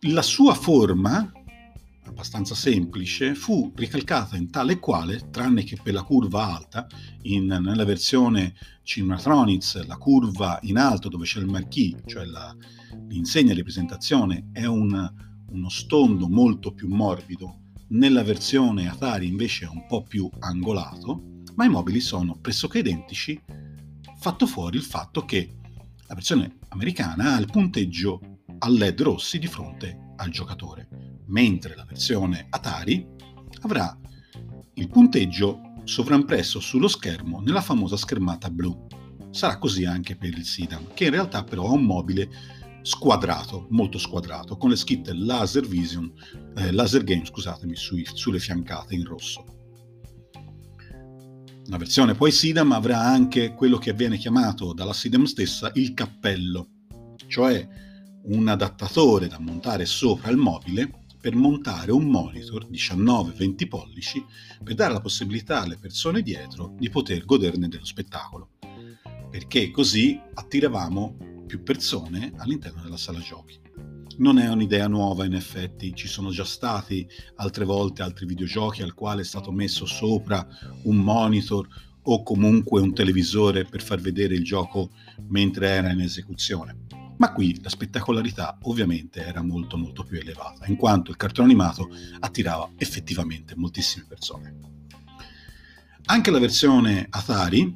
La 0.00 0.20
sua 0.20 0.52
forma 0.52 1.32
abbastanza 2.04 2.54
semplice, 2.54 3.34
fu 3.34 3.72
ricalcata 3.74 4.36
in 4.36 4.50
tale 4.50 4.74
e 4.74 4.78
quale, 4.78 5.30
tranne 5.30 5.64
che 5.64 5.78
per 5.82 5.94
la 5.94 6.02
curva 6.02 6.54
alta, 6.54 6.86
in, 7.22 7.46
nella 7.46 7.84
versione 7.84 8.54
Cinematronics 8.82 9.84
la 9.86 9.96
curva 9.96 10.58
in 10.62 10.76
alto 10.76 11.08
dove 11.08 11.24
c'è 11.24 11.40
il 11.40 11.46
marquis, 11.46 11.96
cioè 12.04 12.24
la, 12.26 12.54
l'insegna 13.08 13.54
di 13.54 13.62
presentazione, 13.62 14.50
è 14.52 14.66
un, 14.66 15.12
uno 15.50 15.68
stondo 15.68 16.28
molto 16.28 16.72
più 16.72 16.88
morbido, 16.88 17.62
nella 17.88 18.22
versione 18.22 18.88
Atari 18.88 19.26
invece 19.26 19.64
è 19.64 19.68
un 19.68 19.86
po' 19.86 20.02
più 20.02 20.28
angolato, 20.40 21.42
ma 21.54 21.64
i 21.64 21.70
mobili 21.70 22.00
sono 22.00 22.36
pressoché 22.40 22.78
identici, 22.78 23.40
fatto 24.18 24.46
fuori 24.46 24.76
il 24.76 24.82
fatto 24.82 25.24
che 25.24 25.56
la 26.08 26.14
versione 26.14 26.58
americana 26.68 27.34
ha 27.34 27.38
il 27.38 27.46
punteggio 27.46 28.20
a 28.58 28.68
LED 28.68 29.02
rossi 29.02 29.38
di 29.38 29.46
fronte 29.46 30.12
al 30.16 30.30
giocatore, 30.30 30.88
mentre 31.26 31.74
la 31.74 31.84
versione 31.84 32.46
Atari 32.48 33.06
avrà 33.62 33.98
il 34.74 34.88
punteggio 34.88 35.60
sovrampresso 35.84 36.60
sullo 36.60 36.88
schermo 36.88 37.40
nella 37.40 37.60
famosa 37.60 37.96
schermata 37.96 38.50
blu. 38.50 38.86
Sarà 39.30 39.58
così 39.58 39.84
anche 39.84 40.16
per 40.16 40.30
il 40.30 40.44
Sidam, 40.44 40.92
che 40.94 41.04
in 41.04 41.10
realtà 41.10 41.44
però 41.44 41.66
ha 41.66 41.72
un 41.72 41.84
mobile 41.84 42.28
squadrato, 42.82 43.66
molto 43.70 43.98
squadrato, 43.98 44.56
con 44.56 44.70
le 44.70 44.76
scritte 44.76 45.12
Laser 45.12 45.66
Vision, 45.66 46.10
eh, 46.56 46.70
Laser 46.72 47.02
Game, 47.02 47.24
scusatemi, 47.24 47.74
sui, 47.74 48.06
sulle 48.10 48.38
fiancate 48.38 48.94
in 48.94 49.04
rosso. 49.04 49.55
La 51.68 51.78
versione 51.78 52.14
poi 52.14 52.30
SIDAM 52.30 52.70
avrà 52.70 53.00
anche 53.00 53.52
quello 53.52 53.76
che 53.76 53.92
viene 53.92 54.18
chiamato 54.18 54.72
dalla 54.72 54.92
SIDAM 54.92 55.24
stessa 55.24 55.72
il 55.74 55.94
cappello, 55.94 56.68
cioè 57.26 57.66
un 58.26 58.46
adattatore 58.46 59.26
da 59.26 59.40
montare 59.40 59.84
sopra 59.84 60.30
il 60.30 60.36
mobile 60.36 61.06
per 61.20 61.34
montare 61.34 61.90
un 61.90 62.04
monitor 62.04 62.68
19-20 62.70 63.66
pollici 63.66 64.24
per 64.62 64.74
dare 64.76 64.92
la 64.92 65.00
possibilità 65.00 65.62
alle 65.62 65.76
persone 65.76 66.22
dietro 66.22 66.72
di 66.78 66.88
poter 66.88 67.24
goderne 67.24 67.66
dello 67.66 67.84
spettacolo, 67.84 68.50
perché 69.28 69.72
così 69.72 70.20
attiravamo 70.34 71.42
più 71.48 71.64
persone 71.64 72.32
all'interno 72.36 72.80
della 72.82 72.96
sala 72.96 73.18
giochi. 73.18 73.65
Non 74.18 74.38
è 74.38 74.48
un'idea 74.48 74.88
nuova 74.88 75.26
in 75.26 75.34
effetti, 75.34 75.94
ci 75.94 76.08
sono 76.08 76.30
già 76.30 76.44
stati 76.44 77.06
altre 77.36 77.66
volte 77.66 78.02
altri 78.02 78.24
videogiochi 78.24 78.80
al 78.82 78.94
quale 78.94 79.20
è 79.20 79.24
stato 79.24 79.52
messo 79.52 79.84
sopra 79.84 80.46
un 80.84 80.96
monitor 80.96 81.68
o 82.02 82.22
comunque 82.22 82.80
un 82.80 82.94
televisore 82.94 83.64
per 83.64 83.82
far 83.82 84.00
vedere 84.00 84.34
il 84.34 84.42
gioco 84.42 84.90
mentre 85.28 85.68
era 85.68 85.90
in 85.90 86.00
esecuzione. 86.00 86.84
Ma 87.18 87.32
qui 87.32 87.60
la 87.62 87.68
spettacolarità 87.68 88.58
ovviamente 88.62 89.22
era 89.22 89.42
molto 89.42 89.76
molto 89.76 90.02
più 90.02 90.18
elevata, 90.18 90.66
in 90.66 90.76
quanto 90.76 91.10
il 91.10 91.16
cartone 91.16 91.48
animato 91.48 91.90
attirava 92.20 92.70
effettivamente 92.76 93.54
moltissime 93.54 94.06
persone. 94.08 94.56
Anche 96.06 96.30
la 96.30 96.38
versione 96.38 97.06
Atari, 97.10 97.74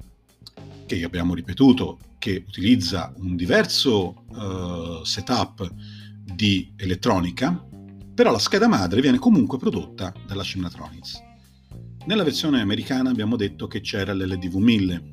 che 0.87 1.05
abbiamo 1.05 1.35
ripetuto, 1.35 1.99
che 2.19 2.45
utilizza 2.47 3.13
un 3.17 3.35
diverso 3.35 4.25
uh, 4.29 5.05
setup 5.05 5.75
di 6.41 6.73
elettronica, 6.75 7.53
però 8.15 8.33
la 8.33 8.39
scheda 8.39 8.67
madre 8.67 9.03
viene 9.03 9.19
comunque 9.19 9.59
prodotta 9.59 10.11
dalla 10.27 10.43
Cinematronics. 10.43 11.23
Nella 12.07 12.25
versione 12.25 12.63
americana 12.63 13.11
abbiamo 13.11 13.37
detto 13.37 13.67
che 13.67 13.83
c'era 13.83 14.15
l'LDV 14.15 14.55
1000. 14.55 15.13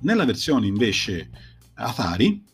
Nella 0.00 0.24
versione 0.24 0.66
invece 0.66 1.30
Atari 1.74 2.44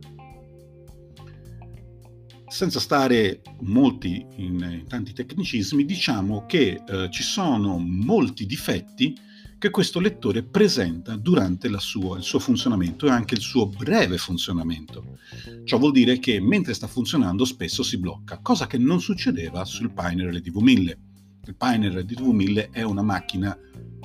Senza 2.47 2.79
stare 2.79 3.41
molti 3.61 4.25
in, 4.35 4.79
in 4.79 4.85
tanti 4.87 5.13
tecnicismi, 5.13 5.85
diciamo 5.85 6.45
che 6.45 6.83
eh, 6.85 7.09
ci 7.09 7.23
sono 7.23 7.77
molti 7.79 8.45
difetti 8.45 9.17
che 9.57 9.69
questo 9.69 10.01
lettore 10.01 10.43
presenta 10.43 11.15
durante 11.15 11.69
sua, 11.79 12.17
il 12.17 12.23
suo 12.23 12.39
funzionamento 12.39 13.05
e 13.07 13.11
anche 13.11 13.35
il 13.35 13.39
suo 13.39 13.67
breve 13.67 14.17
funzionamento. 14.17 15.19
Ciò 15.63 15.77
vuol 15.77 15.93
dire 15.93 16.19
che 16.19 16.41
mentre 16.41 16.73
sta 16.73 16.85
funzionando 16.85 17.45
spesso 17.45 17.81
si 17.81 17.97
blocca, 17.97 18.39
cosa 18.41 18.67
che 18.67 18.77
non 18.77 18.99
succedeva 18.99 19.63
sul 19.63 19.93
Pioneer 19.93 20.33
LDV1000. 20.33 20.97
Il 21.45 21.55
Pioneer 21.55 22.05
LDV1000 22.05 22.71
è 22.71 22.83
una 22.83 23.01
macchina 23.01 23.57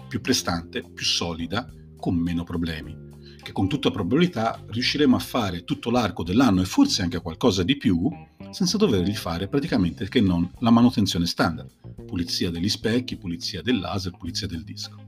più 0.08 0.20
prestante, 0.20 0.82
più 0.82 1.04
solida, 1.04 1.72
con 1.96 2.16
meno 2.16 2.42
problemi, 2.42 2.96
che 3.40 3.52
con 3.52 3.68
tutta 3.68 3.92
probabilità 3.92 4.60
riusciremo 4.66 5.14
a 5.14 5.20
fare 5.20 5.62
tutto 5.62 5.90
l'arco 5.90 6.24
dell'anno 6.24 6.62
e 6.62 6.64
forse 6.64 7.02
anche 7.02 7.20
qualcosa 7.20 7.62
di 7.62 7.76
più 7.76 8.10
senza 8.50 8.76
dovergli 8.76 9.14
fare 9.14 9.46
praticamente 9.46 10.08
che 10.08 10.20
non 10.20 10.50
la 10.58 10.70
manutenzione 10.70 11.26
standard, 11.26 11.70
pulizia 12.06 12.50
degli 12.50 12.68
specchi, 12.68 13.16
pulizia 13.16 13.62
del 13.62 13.78
laser, 13.78 14.16
pulizia 14.16 14.48
del 14.48 14.64
disco. 14.64 15.06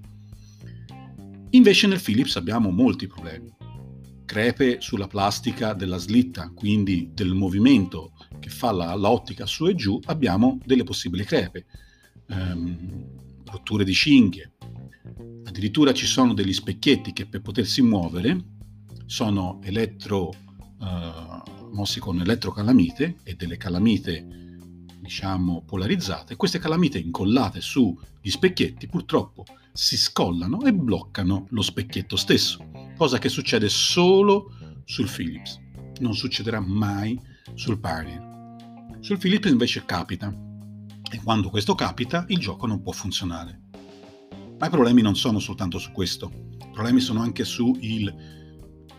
Invece 1.50 1.88
nel 1.88 2.00
Philips 2.00 2.36
abbiamo 2.36 2.70
molti 2.70 3.08
problemi. 3.08 3.52
Crepe 4.24 4.80
sulla 4.80 5.08
plastica 5.08 5.72
della 5.72 5.98
slitta, 5.98 6.52
quindi 6.54 7.10
del 7.12 7.34
movimento 7.34 8.12
che 8.38 8.50
fa 8.50 8.70
la, 8.70 8.94
l'ottica 8.94 9.46
su 9.46 9.66
e 9.66 9.74
giù, 9.74 9.98
abbiamo 10.04 10.60
delle 10.64 10.84
possibili 10.84 11.24
crepe, 11.24 11.66
ehm, 12.30 13.42
rotture 13.44 13.84
di 13.84 13.92
cinghie. 13.92 14.52
Addirittura 15.44 15.92
ci 15.92 16.06
sono 16.06 16.32
degli 16.32 16.52
specchietti 16.52 17.12
che 17.12 17.26
per 17.26 17.40
potersi 17.40 17.82
muovere 17.82 18.58
sono 19.06 19.58
elettro, 19.62 20.32
eh, 20.80 21.42
mossi 21.72 21.98
con 21.98 22.20
elettrocalamite 22.20 23.16
e 23.24 23.34
delle 23.34 23.56
calamite 23.56 24.24
diciamo 25.00 25.62
polarizzate. 25.62 26.36
Queste 26.36 26.58
calamite 26.58 26.98
incollate 26.98 27.60
sugli 27.60 28.30
specchietti 28.30 28.86
purtroppo 28.86 29.44
si 29.72 29.96
scollano 29.96 30.62
e 30.62 30.72
bloccano 30.72 31.46
lo 31.50 31.62
specchietto 31.62 32.16
stesso, 32.16 32.70
cosa 32.96 33.18
che 33.18 33.28
succede 33.28 33.68
solo 33.68 34.52
sul 34.84 35.10
Philips, 35.10 35.58
non 36.00 36.14
succederà 36.14 36.60
mai 36.60 37.18
sul 37.54 37.80
Pioneer. 37.80 38.28
Sul 39.00 39.18
Philips 39.18 39.48
invece 39.48 39.84
capita 39.84 40.32
e 41.10 41.20
quando 41.22 41.50
questo 41.50 41.74
capita 41.74 42.24
il 42.28 42.38
gioco 42.38 42.66
non 42.66 42.82
può 42.82 42.92
funzionare. 42.92 43.60
Ma 44.58 44.66
i 44.66 44.70
problemi 44.70 45.02
non 45.02 45.16
sono 45.16 45.38
soltanto 45.38 45.78
su 45.78 45.90
questo, 45.92 46.30
i 46.58 46.70
problemi 46.72 47.00
sono 47.00 47.20
anche 47.20 47.44
sulla 47.44 48.12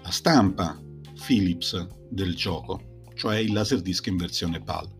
stampa 0.09 0.79
Philips 1.25 1.87
del 2.09 2.35
gioco, 2.35 3.03
cioè 3.15 3.37
il 3.37 3.53
Laserdisc 3.53 4.07
in 4.07 4.17
versione 4.17 4.59
PAL. 4.59 4.99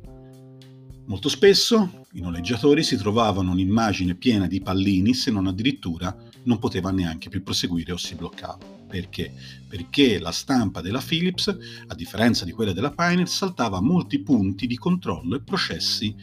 Molto 1.08 1.30
spesso 1.30 2.06
i 2.14 2.22
noleggiatori 2.22 2.84
si 2.84 2.96
trovavano 2.96 3.52
un'immagine 3.52 4.16
piena 4.16 4.48
di 4.48 4.62
pallini 4.62 5.14
se 5.14 5.32
non 5.32 5.48
addirittura 5.48 6.16
non 6.44 6.60
poteva 6.60 6.92
neanche 6.92 7.30
più 7.30 7.44
proseguire 7.44 7.92
o 7.92 7.98
si 7.98 8.16
bloccava. 8.16 8.80
Perché? 8.88 9.34
Perché 9.68 10.20
la 10.20 10.32
stampa 10.32 10.82
della 10.82 11.02
Philips, 11.06 11.48
a 11.88 11.96
differenza 11.96 12.46
di 12.46 12.52
quella 12.52 12.74
della 12.74 12.92
Pioneer, 12.92 13.28
saltava 13.28 13.82
molti 13.82 14.20
punti 14.20 14.68
di 14.68 14.78
controllo 14.78 15.36
e 15.36 15.42
processi 15.42 16.16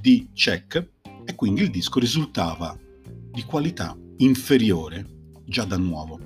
di 0.00 0.30
check 0.32 0.88
e 1.24 1.34
quindi 1.34 1.62
il 1.62 1.70
disco 1.70 1.98
risultava 1.98 2.76
di 3.30 3.42
qualità 3.44 3.96
inferiore 4.18 5.32
già 5.44 5.64
da 5.64 5.76
nuovo. 5.76 6.18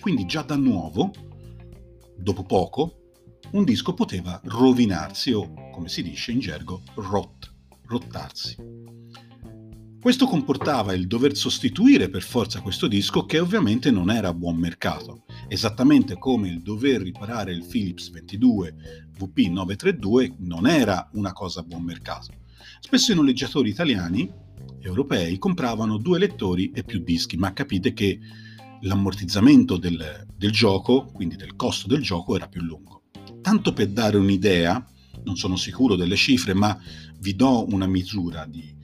Quindi 0.00 0.26
già 0.26 0.42
da 0.42 0.56
nuovo, 0.56 1.10
dopo 2.16 2.44
poco, 2.44 2.98
un 3.52 3.64
disco 3.64 3.94
poteva 3.94 4.40
rovinarsi 4.44 5.32
o, 5.32 5.70
come 5.70 5.88
si 5.88 6.02
dice 6.02 6.32
in 6.32 6.40
gergo, 6.40 6.82
rot, 6.94 7.52
rottarsi. 7.86 8.56
Questo 10.00 10.26
comportava 10.26 10.92
il 10.92 11.06
dover 11.06 11.34
sostituire 11.34 12.10
per 12.10 12.22
forza 12.22 12.60
questo 12.60 12.88
disco 12.88 13.24
che 13.24 13.38
ovviamente 13.38 13.90
non 13.90 14.10
era 14.10 14.28
a 14.28 14.34
buon 14.34 14.56
mercato, 14.56 15.24
esattamente 15.48 16.18
come 16.18 16.48
il 16.48 16.60
dover 16.60 17.00
riparare 17.00 17.52
il 17.52 17.64
Philips 17.64 18.10
22 18.10 18.74
VP932 19.18 20.34
non 20.40 20.66
era 20.66 21.08
una 21.14 21.32
cosa 21.32 21.60
a 21.60 21.62
buon 21.62 21.84
mercato. 21.84 22.43
Spesso 22.86 23.12
i 23.12 23.14
noleggiatori 23.14 23.70
italiani, 23.70 24.30
europei, 24.80 25.38
compravano 25.38 25.96
due 25.98 26.18
lettori 26.18 26.70
e 26.72 26.84
più 26.84 27.00
dischi, 27.00 27.36
ma 27.36 27.52
capite 27.52 27.92
che 27.92 28.18
l'ammortizzamento 28.82 29.76
del, 29.76 30.26
del 30.36 30.50
gioco, 30.50 31.06
quindi 31.06 31.36
del 31.36 31.56
costo 31.56 31.88
del 31.88 32.02
gioco, 32.02 32.36
era 32.36 32.48
più 32.48 32.60
lungo 32.60 32.94
tanto 33.44 33.74
per 33.74 33.88
dare 33.88 34.16
un'idea, 34.16 34.82
non 35.24 35.36
sono 35.36 35.56
sicuro 35.56 35.96
delle 35.96 36.16
cifre, 36.16 36.54
ma 36.54 36.80
vi 37.18 37.36
do 37.36 37.66
una 37.68 37.86
misura 37.86 38.46
di, 38.46 38.74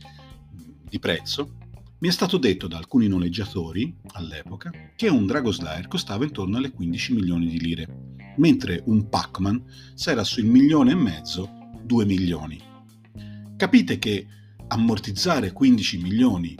di 0.86 0.98
prezzo, 0.98 1.56
Mi 2.02 2.08
è 2.08 2.12
stato 2.12 2.38
detto 2.38 2.66
da 2.66 2.78
alcuni 2.78 3.08
noleggiatori 3.08 3.94
all'epoca 4.12 4.70
che 4.96 5.08
un 5.08 5.26
Dragoslayer 5.26 5.86
costava 5.86 6.24
intorno 6.24 6.56
alle 6.56 6.70
15 6.70 7.12
milioni 7.12 7.46
di 7.46 7.60
lire, 7.60 8.14
mentre 8.36 8.82
un 8.86 9.08
Pac-Man 9.08 9.62
s'era 9.94 10.24
sul 10.24 10.44
milione 10.44 10.92
e 10.92 10.94
mezzo, 10.94 11.48
2 11.82 12.04
milioni. 12.06 12.69
Capite 13.60 13.98
che 13.98 14.26
ammortizzare 14.68 15.52
15 15.52 15.98
milioni 15.98 16.56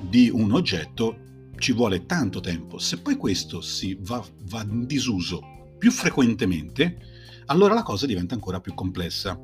di 0.00 0.30
un 0.32 0.52
oggetto 0.52 1.50
ci 1.58 1.72
vuole 1.72 2.06
tanto 2.06 2.38
tempo. 2.38 2.78
Se 2.78 2.98
poi 2.98 3.16
questo 3.16 3.60
si 3.60 3.98
va, 4.02 4.24
va 4.42 4.62
in 4.62 4.86
disuso 4.86 5.74
più 5.76 5.90
frequentemente, 5.90 6.98
allora 7.46 7.74
la 7.74 7.82
cosa 7.82 8.06
diventa 8.06 8.34
ancora 8.34 8.60
più 8.60 8.74
complessa. 8.74 9.36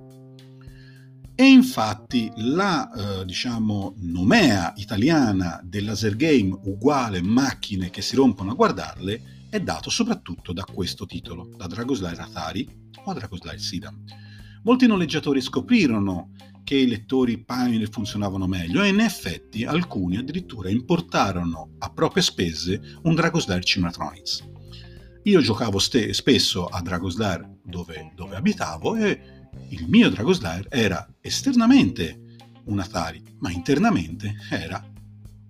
E 1.35 1.45
infatti 1.45 2.31
la 2.37 2.89
eh, 2.93 3.25
diciamo 3.25 3.95
nomea 3.97 4.75
italiana 4.77 5.61
del 5.65 5.87
laser 5.87 6.15
game 6.15 6.57
uguale 6.67 7.21
macchine 7.21 7.91
che 7.91 8.01
si 8.01 8.15
rompono 8.15 8.53
a 8.53 8.55
guardarle 8.55 9.49
è 9.51 9.59
dato 9.59 9.91
soprattutto 9.91 10.53
da 10.53 10.63
questo 10.63 11.05
titolo, 11.05 11.51
da 11.57 11.67
Dragoslayer 11.67 12.21
Atari 12.21 12.93
o 13.07 13.13
Dragoslayer 13.13 13.59
Sidam. 13.59 14.05
Molti 14.65 14.87
noleggiatori 14.87 15.43
scoprirono 15.43 16.31
che 16.65 16.77
i 16.77 16.89
lettori 16.89 17.45
Pioneer 17.45 17.91
funzionavano 17.91 18.47
meglio 18.47 18.83
e 18.83 18.89
in 18.89 19.01
effetti 19.01 19.65
alcuni 19.65 20.17
addirittura 20.17 20.71
importarono 20.71 21.75
a 21.79 21.91
proprie 21.91 22.23
spese 22.23 22.81
un 23.03 23.15
Dragoslayer 23.15 23.63
Cimatronics. 23.63 24.43
Io 25.25 25.41
giocavo 25.43 25.79
ste- 25.79 26.15
spesso 26.15 26.67
a 26.67 26.81
Dragoslayer 26.81 27.59
dove, 27.63 28.13
dove 28.15 28.37
abitavo 28.37 28.97
e 28.97 29.49
il 29.69 29.87
mio 29.87 30.09
Dragoslayer 30.09 30.67
era 30.71 31.07
esternamente 31.21 32.21
un 32.65 32.79
Atari, 32.79 33.23
ma 33.41 33.51
internamente 33.51 34.35
era 34.49 34.83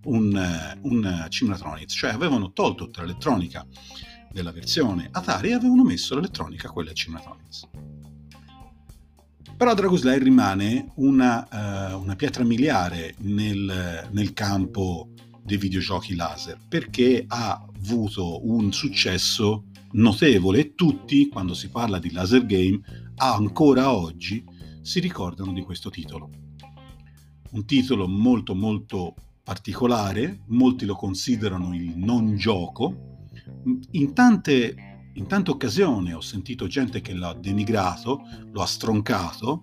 un, 0.06 0.76
un 0.82 1.26
Cimatronics, 1.28 1.94
cioè 1.94 2.10
avevano 2.10 2.52
tolto 2.52 2.86
tutta 2.86 3.02
l'elettronica 3.02 3.64
della 4.32 4.50
versione 4.50 5.08
Atari 5.12 5.50
e 5.50 5.54
avevano 5.54 5.84
messo 5.84 6.16
l'elettronica 6.16 6.70
quella 6.70 6.92
Cimatronics. 6.92 7.68
Però 9.56 9.74
Dragoslayer 9.74 10.22
rimane 10.22 10.92
una, 10.96 11.46
uh, 11.50 12.00
una 12.00 12.16
pietra 12.16 12.44
miliare 12.44 13.14
nel, 13.18 14.08
nel, 14.10 14.32
campo 14.32 15.10
dei 15.44 15.58
videogiochi 15.58 16.16
laser 16.16 16.58
perché 16.68 17.24
ha 17.26 17.64
avuto 17.76 18.46
un 18.48 18.72
successo 18.72 19.66
notevole 19.92 20.58
e 20.58 20.74
tutti, 20.74 21.28
quando 21.28 21.54
si 21.54 21.68
parla 21.68 21.98
di 21.98 22.10
laser 22.10 22.46
game, 22.46 22.80
ancora 23.16 23.92
oggi 23.92 24.44
si 24.82 25.00
ricordano 25.00 25.52
di 25.52 25.62
questo 25.62 25.88
titolo. 25.88 26.30
Un 27.52 27.64
titolo 27.64 28.08
molto 28.08 28.54
molto 28.54 29.14
particolare, 29.44 30.40
molti 30.46 30.84
lo 30.84 30.96
considerano 30.96 31.74
il 31.74 31.96
non 31.96 32.36
gioco. 32.36 33.12
In 33.92 34.12
tante 34.14 34.93
in 35.14 35.26
tante 35.26 35.50
occasioni 35.50 36.12
ho 36.12 36.20
sentito 36.20 36.66
gente 36.66 37.00
che 37.00 37.14
l'ha 37.14 37.34
denigrato, 37.34 38.22
lo 38.50 38.62
ha 38.62 38.66
stroncato, 38.66 39.62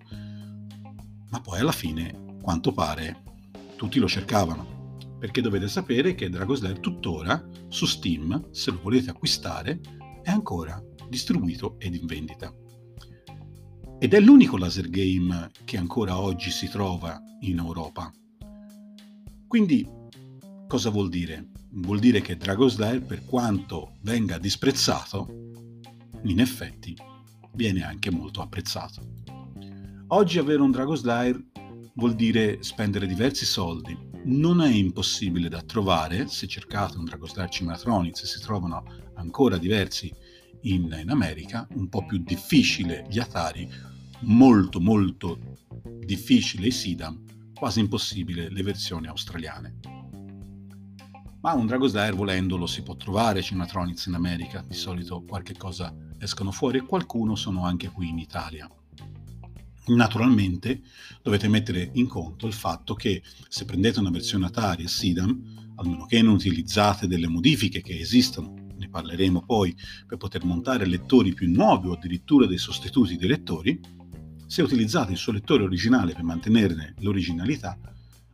ma 1.30 1.40
poi 1.40 1.60
alla 1.60 1.72
fine, 1.72 2.36
quanto 2.40 2.72
pare, 2.72 3.22
tutti 3.76 3.98
lo 3.98 4.08
cercavano. 4.08 4.96
Perché 5.18 5.40
dovete 5.40 5.68
sapere 5.68 6.14
che 6.14 6.30
Dragoslayer 6.30 6.80
tuttora 6.80 7.46
su 7.68 7.86
Steam, 7.86 8.48
se 8.50 8.70
lo 8.70 8.80
volete 8.82 9.10
acquistare, 9.10 9.80
è 10.22 10.30
ancora 10.30 10.82
distribuito 11.08 11.76
ed 11.78 11.94
in 11.94 12.06
vendita. 12.06 12.52
Ed 13.98 14.14
è 14.14 14.20
l'unico 14.20 14.56
laser 14.56 14.88
game 14.88 15.50
che 15.64 15.76
ancora 15.76 16.18
oggi 16.18 16.50
si 16.50 16.68
trova 16.68 17.20
in 17.40 17.58
Europa. 17.58 18.10
Quindi 19.46 19.86
cosa 20.72 20.88
vuol 20.88 21.10
dire? 21.10 21.50
Vuol 21.72 21.98
dire 21.98 22.22
che 22.22 22.38
Dragoslayer, 22.38 23.04
per 23.04 23.26
quanto 23.26 23.96
venga 24.00 24.38
disprezzato, 24.38 25.28
in 26.22 26.40
effetti 26.40 26.96
viene 27.52 27.84
anche 27.84 28.10
molto 28.10 28.40
apprezzato. 28.40 29.02
Oggi 30.06 30.38
avere 30.38 30.62
un 30.62 30.70
Dragoslayer 30.70 31.38
vuol 31.96 32.14
dire 32.14 32.62
spendere 32.62 33.06
diversi 33.06 33.44
soldi. 33.44 33.94
Non 34.24 34.62
è 34.62 34.70
impossibile 34.70 35.50
da 35.50 35.60
trovare, 35.60 36.26
se 36.28 36.46
cercate 36.46 36.96
un 36.96 37.04
Dragoslayer 37.04 37.50
Cimatronics 37.50 38.24
si 38.24 38.40
trovano 38.40 38.82
ancora 39.16 39.58
diversi 39.58 40.10
in, 40.62 40.90
in 40.98 41.10
America, 41.10 41.68
un 41.74 41.90
po' 41.90 42.06
più 42.06 42.16
difficile 42.16 43.06
gli 43.10 43.18
Atari, 43.18 43.70
molto 44.20 44.80
molto 44.80 45.38
difficile 45.98 46.68
i 46.68 46.72
Sidam, 46.72 47.22
quasi 47.52 47.80
impossibile 47.80 48.48
le 48.48 48.62
versioni 48.62 49.06
australiane 49.08 50.01
ma 51.42 51.54
un 51.54 51.66
Dragoslayer 51.66 52.14
volendolo 52.14 52.66
si 52.66 52.82
può 52.82 52.96
trovare 52.96 53.42
Cimatronics 53.42 54.06
in 54.06 54.14
America, 54.14 54.64
di 54.66 54.74
solito 54.74 55.22
qualche 55.22 55.56
cosa 55.56 55.92
escono 56.18 56.52
fuori 56.52 56.78
e 56.78 56.82
qualcuno 56.82 57.34
sono 57.34 57.64
anche 57.64 57.88
qui 57.88 58.08
in 58.08 58.18
Italia. 58.18 58.70
Naturalmente 59.86 60.82
dovete 61.20 61.48
mettere 61.48 61.90
in 61.94 62.06
conto 62.06 62.46
il 62.46 62.52
fatto 62.52 62.94
che 62.94 63.22
se 63.48 63.64
prendete 63.64 63.98
una 63.98 64.10
versione 64.10 64.46
Atari 64.46 64.84
e 64.84 64.88
SIDAM, 64.88 65.72
almeno 65.74 66.06
che 66.06 66.22
non 66.22 66.34
utilizzate 66.34 67.08
delle 67.08 67.26
modifiche 67.26 67.82
che 67.82 67.98
esistono, 67.98 68.54
ne 68.76 68.88
parleremo 68.88 69.42
poi, 69.42 69.76
per 70.06 70.18
poter 70.18 70.44
montare 70.44 70.86
lettori 70.86 71.34
più 71.34 71.50
nuovi 71.50 71.88
o 71.88 71.94
addirittura 71.94 72.46
dei 72.46 72.58
sostituti 72.58 73.16
dei 73.16 73.28
lettori, 73.28 73.80
se 74.46 74.62
utilizzate 74.62 75.10
il 75.10 75.18
suo 75.18 75.32
lettore 75.32 75.64
originale 75.64 76.12
per 76.12 76.22
mantenerne 76.22 76.94
l'originalità, 76.98 77.76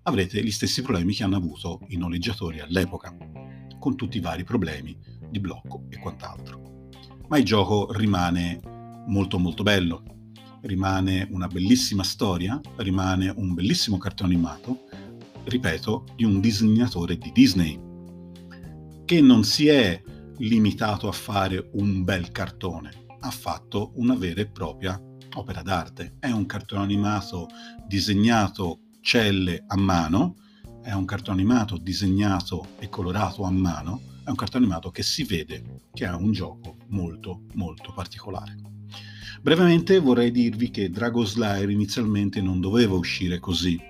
avrete 0.09 0.42
gli 0.42 0.51
stessi 0.51 0.81
problemi 0.83 1.14
che 1.14 1.23
hanno 1.23 1.37
avuto 1.37 1.81
i 1.88 1.97
noleggiatori 1.97 2.61
all'epoca, 2.61 3.14
con 3.79 3.94
tutti 3.94 4.16
i 4.16 4.21
vari 4.21 4.42
problemi 4.42 4.99
di 5.31 5.38
blocco 5.38 5.85
e 5.90 5.99
quant'altro. 5.99 6.88
Ma 7.29 7.37
il 7.37 7.44
gioco 7.44 7.92
rimane 7.92 8.59
molto 9.07 9.38
molto 9.38 9.62
bello, 9.62 10.03
rimane 10.62 11.29
una 11.31 11.47
bellissima 11.47 12.03
storia, 12.03 12.59
rimane 12.77 13.29
un 13.37 13.53
bellissimo 13.53 13.99
cartone 13.99 14.33
animato, 14.33 14.85
ripeto, 15.44 16.07
di 16.16 16.25
un 16.25 16.40
disegnatore 16.40 17.18
di 17.18 17.31
Disney, 17.33 17.79
che 19.05 19.21
non 19.21 19.44
si 19.44 19.68
è 19.68 20.03
limitato 20.38 21.07
a 21.07 21.12
fare 21.12 21.68
un 21.75 22.03
bel 22.03 22.31
cartone, 22.31 23.07
ha 23.21 23.31
fatto 23.31 23.92
una 23.97 24.14
vera 24.14 24.40
e 24.40 24.47
propria 24.47 25.01
opera 25.35 25.62
d'arte. 25.62 26.16
È 26.18 26.31
un 26.31 26.47
cartone 26.47 26.83
animato 26.83 27.49
disegnato 27.87 28.81
celle 29.09 29.64
a 29.66 29.77
mano, 29.79 30.37
è 30.83 30.92
un 30.92 31.07
cartone 31.07 31.40
animato 31.40 31.79
disegnato 31.79 32.75
e 32.79 32.90
colorato 32.90 33.44
a 33.44 33.51
mano, 33.51 34.03
è 34.23 34.29
un 34.29 34.35
cartone 34.35 34.66
animato 34.66 34.90
che 34.90 35.03
si 35.03 35.25
vede 35.25 35.81
che 35.94 36.05
ha 36.05 36.14
un 36.14 36.31
gioco 36.31 36.77
molto 36.88 37.44
molto 37.55 37.90
particolare. 37.94 38.55
Brevemente 39.40 39.99
vorrei 39.99 40.31
dirvi 40.31 40.68
che 40.71 40.90
Dragoslayer 40.90 41.71
inizialmente 41.71 42.42
non 42.42 42.61
doveva 42.61 42.97
uscire 42.97 43.38
così, 43.38 43.81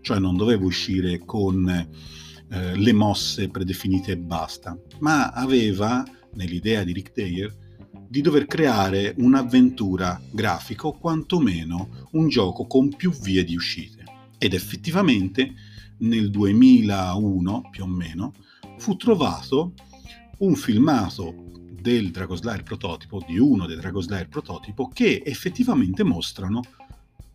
cioè 0.00 0.20
non 0.20 0.36
doveva 0.36 0.64
uscire 0.64 1.18
con 1.24 1.68
eh, 1.68 2.76
le 2.76 2.92
mosse 2.92 3.48
predefinite 3.48 4.12
e 4.12 4.16
basta, 4.16 4.78
ma 5.00 5.30
aveva 5.30 6.04
nell'idea 6.34 6.84
di 6.84 6.92
Rick 6.92 7.16
Dayer 7.16 7.52
di 8.08 8.20
dover 8.20 8.46
creare 8.46 9.12
un'avventura 9.18 10.22
grafica 10.30 10.86
o 10.86 10.96
quantomeno 10.96 12.06
un 12.12 12.28
gioco 12.28 12.68
con 12.68 12.94
più 12.94 13.10
vie 13.10 13.42
di 13.42 13.56
uscita. 13.56 13.97
Ed 14.38 14.54
effettivamente 14.54 15.54
nel 15.98 16.30
2001 16.30 17.68
più 17.70 17.82
o 17.82 17.86
meno 17.86 18.32
fu 18.78 18.96
trovato 18.96 19.74
un 20.38 20.54
filmato 20.54 21.46
del 21.80 22.10
Dragoslayer 22.10 22.62
prototipo, 22.62 23.22
di 23.26 23.38
uno 23.38 23.66
dei 23.66 23.76
Dragoslayer 23.76 24.28
prototipo, 24.28 24.88
che 24.88 25.22
effettivamente 25.24 26.04
mostrano 26.04 26.62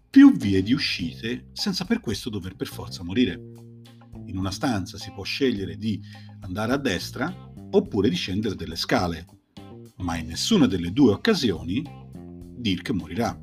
più 0.10 0.36
vie 0.38 0.62
di 0.62 0.74
uscite 0.74 1.50
senza 1.54 1.86
per 1.86 2.00
questo 2.00 2.30
dover 2.30 2.56
per 2.56 2.68
forza 2.68 3.04
morire. 3.04 3.42
In 4.26 4.38
una 4.38 4.52
stanza 4.52 4.98
si 4.98 5.12
può 5.12 5.24
scegliere 5.24 5.76
di 5.78 6.00
andare 6.42 6.74
a 6.74 6.78
destra 6.78 7.52
oppure 7.72 8.10
di 8.10 8.16
scendere 8.16 8.56
delle 8.56 8.76
scale, 8.76 9.26
ma 9.98 10.18
in 10.18 10.28
nessuna 10.28 10.68
delle 10.68 10.92
due 10.92 11.14
occasioni 11.14 11.84
Dirk 12.56 12.92
morirà 12.92 13.38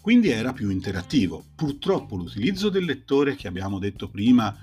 quindi 0.00 0.30
era 0.30 0.52
più 0.52 0.70
interattivo. 0.70 1.44
Purtroppo 1.54 2.16
l'utilizzo 2.16 2.68
del 2.68 2.84
lettore 2.84 3.34
che 3.34 3.48
abbiamo 3.48 3.78
detto 3.78 4.08
prima 4.08 4.56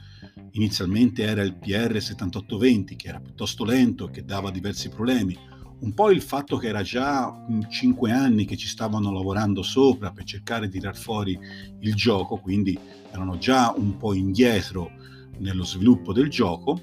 inizialmente 0.52 1.24
era 1.24 1.42
il 1.42 1.58
PR7820 1.62 2.96
che 2.96 3.08
era 3.08 3.20
piuttosto 3.20 3.64
lento 3.64 4.08
e 4.08 4.12
che 4.12 4.26
dava 4.26 4.52
diversi 4.52 4.90
problemi. 4.90 5.38
Un 5.78 5.94
po' 5.94 6.10
il 6.10 6.22
fatto 6.22 6.58
che 6.58 6.68
era 6.68 6.82
già 6.82 7.46
5 7.70 8.12
anni 8.12 8.46
che 8.46 8.56
ci 8.56 8.68
stavano 8.68 9.12
lavorando 9.12 9.62
sopra 9.62 10.12
per 10.12 10.24
cercare 10.24 10.68
di 10.68 10.80
tirar 10.80 10.96
fuori 10.96 11.38
il 11.80 11.94
gioco, 11.94 12.38
quindi 12.38 12.80
erano 13.12 13.38
già 13.38 13.74
un 13.76 13.98
po' 13.98 14.14
indietro 14.14 14.92
nello 15.38 15.66
sviluppo 15.66 16.14
del 16.14 16.30
gioco 16.30 16.80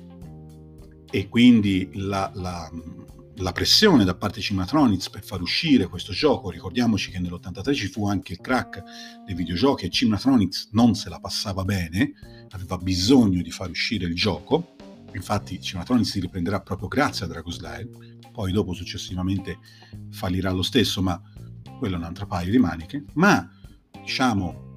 e 1.11 1.29
quindi 1.29 1.91
la, 1.95 2.31
la, 2.35 2.71
la 3.37 3.53
pressione 3.53 4.05
da 4.05 4.14
parte 4.14 4.37
di 4.37 4.42
Cimatronics 4.42 5.09
per 5.09 5.25
far 5.25 5.40
uscire 5.40 5.88
questo 5.88 6.12
gioco. 6.12 6.51
Ricordiamoci 6.51 7.11
che 7.11 7.18
nell'83 7.18 7.73
ci 7.73 7.87
fu 7.88 8.07
anche 8.07 8.35
il 8.35 8.40
crack 8.40 8.83
dei 9.25 9.35
videogiochi 9.35 9.87
e 9.87 9.90
Cimatronics 9.90 10.68
non 10.73 10.95
se 10.95 11.09
la 11.09 11.18
passava 11.18 11.64
bene, 11.64 12.12
aveva 12.51 12.77
bisogno 12.77 13.42
di 13.42 13.51
far 13.51 13.71
uscire 13.71 14.07
il 14.07 14.14
gioco. 14.14 14.75
Infatti 15.14 15.61
Cimatronics 15.61 16.11
si 16.11 16.21
riprenderà 16.21 16.61
proprio 16.61 16.88
grazie 16.88 17.25
a 17.25 17.29
Dragon 17.29 17.53
Slayer, 17.53 17.88
poi 18.33 18.53
dopo 18.53 18.73
successivamente 18.73 19.59
fallirà 20.11 20.51
lo 20.51 20.62
stesso, 20.62 21.03
ma 21.03 21.21
quello 21.79 21.97
è 21.97 21.99
un 21.99 22.05
altro 22.05 22.27
paio 22.27 22.51
di 22.51 22.59
maniche. 22.59 23.05
Ma 23.14 23.49
diciamo 23.90 24.71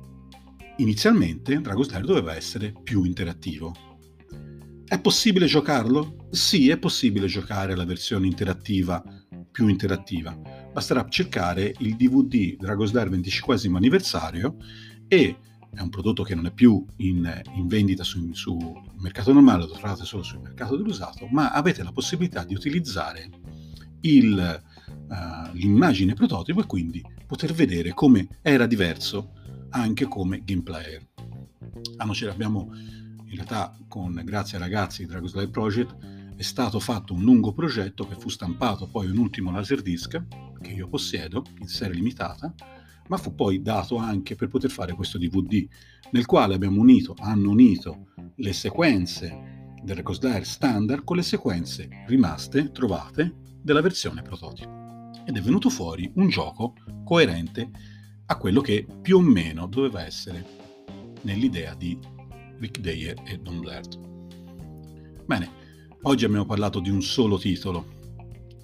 inizialmente 0.77 1.59
Dragon 1.61 1.83
Slayer 1.83 2.05
doveva 2.05 2.35
essere 2.35 2.73
più 2.83 3.03
interattivo 3.03 3.94
è 4.87 4.99
possibile 4.99 5.47
giocarlo? 5.47 6.27
Sì, 6.29 6.69
è 6.69 6.77
possibile 6.77 7.27
giocare 7.27 7.75
la 7.75 7.85
versione 7.85 8.27
interattiva 8.27 9.03
più 9.51 9.67
interattiva. 9.67 10.37
Basterà 10.71 11.07
cercare 11.07 11.73
il 11.79 11.95
DVD 11.95 12.55
Dragon's 12.57 12.91
Lair 12.91 13.09
25 13.09 13.59
anniversario 13.73 14.57
e 15.07 15.37
è 15.73 15.81
un 15.81 15.89
prodotto 15.89 16.23
che 16.23 16.35
non 16.35 16.45
è 16.45 16.51
più 16.51 16.85
in, 16.97 17.41
in 17.55 17.67
vendita 17.67 18.03
sul 18.03 18.35
su 18.35 18.57
mercato 18.97 19.33
normale, 19.33 19.65
lo 19.65 19.71
trovate 19.71 20.05
solo 20.05 20.23
sul 20.23 20.41
mercato 20.41 20.75
dell'usato, 20.75 21.27
ma 21.31 21.51
avete 21.51 21.83
la 21.83 21.91
possibilità 21.91 22.43
di 22.43 22.53
utilizzare 22.53 23.29
il, 24.01 24.63
uh, 24.87 25.53
l'immagine 25.53 26.13
prototipo 26.13 26.61
e 26.61 26.65
quindi 26.65 27.03
poter 27.25 27.53
vedere 27.53 27.93
come 27.93 28.27
era 28.41 28.65
diverso 28.65 29.31
anche 29.69 30.05
come 30.05 30.43
gameplayer. 30.43 31.07
Ah, 31.97 32.13
ce 32.13 32.25
l'abbiamo 32.25 32.71
in 33.25 33.35
realtà 33.35 33.77
con, 33.87 34.21
grazie 34.23 34.57
ai 34.57 34.63
ragazzi 34.63 35.03
di 35.03 35.09
Dragon's 35.09 35.49
Project 35.49 35.95
è 36.35 36.41
stato 36.41 36.79
fatto 36.79 37.13
un 37.13 37.21
lungo 37.21 37.53
progetto 37.53 38.07
che 38.07 38.15
fu 38.15 38.29
stampato 38.29 38.87
poi 38.87 39.07
un 39.07 39.17
ultimo 39.17 39.51
laserdisc 39.51 40.23
che 40.61 40.71
io 40.71 40.87
possiedo 40.87 41.43
in 41.59 41.67
serie 41.67 41.95
limitata 41.95 42.53
ma 43.07 43.17
fu 43.17 43.35
poi 43.35 43.61
dato 43.61 43.97
anche 43.97 44.35
per 44.35 44.47
poter 44.47 44.69
fare 44.69 44.93
questo 44.93 45.17
DVD 45.17 45.67
nel 46.11 46.25
quale 46.25 46.55
abbiamo 46.55 46.79
unito, 46.79 47.15
hanno 47.19 47.49
unito 47.49 48.07
le 48.35 48.53
sequenze 48.53 49.73
del 49.83 49.97
Recosdare 49.97 50.43
standard 50.43 51.03
con 51.03 51.17
le 51.17 51.23
sequenze 51.23 51.89
rimaste, 52.07 52.71
trovate, 52.71 53.35
della 53.61 53.81
versione 53.81 54.21
prototipo. 54.21 55.11
Ed 55.25 55.37
è 55.37 55.41
venuto 55.41 55.69
fuori 55.69 56.11
un 56.15 56.29
gioco 56.29 56.73
coerente 57.03 57.69
a 58.27 58.37
quello 58.37 58.61
che 58.61 58.85
più 59.01 59.17
o 59.17 59.21
meno 59.21 59.67
doveva 59.67 60.05
essere 60.05 60.45
nell'idea 61.21 61.73
di 61.75 61.97
Rick 62.59 62.79
Dayer 62.79 63.21
e 63.25 63.37
Don 63.37 63.59
Blair. 63.59 63.83
Bene, 65.25 65.51
oggi 66.03 66.25
abbiamo 66.25 66.45
parlato 66.45 66.79
di 66.79 66.89
un 66.89 67.01
solo 67.01 67.37
titolo. 67.37 67.93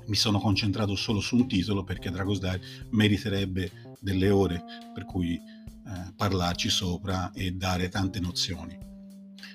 Mi 0.08 0.15
sono 0.15 0.39
concentrato 0.39 0.95
solo 0.95 1.19
su 1.19 1.36
un 1.36 1.47
titolo 1.47 1.84
perché 1.84 2.10
Dragon's 2.10 2.39
Dare 2.39 2.62
meriterebbe 2.91 3.95
delle 3.99 4.30
ore 4.30 4.63
per 4.93 5.06
cui 5.06 5.36
eh, 5.36 6.13
parlarci 6.15 6.69
sopra 6.69 7.32
e 7.32 7.51
dare 7.51 7.89
tante 7.89 8.19
nozioni. 8.19 8.77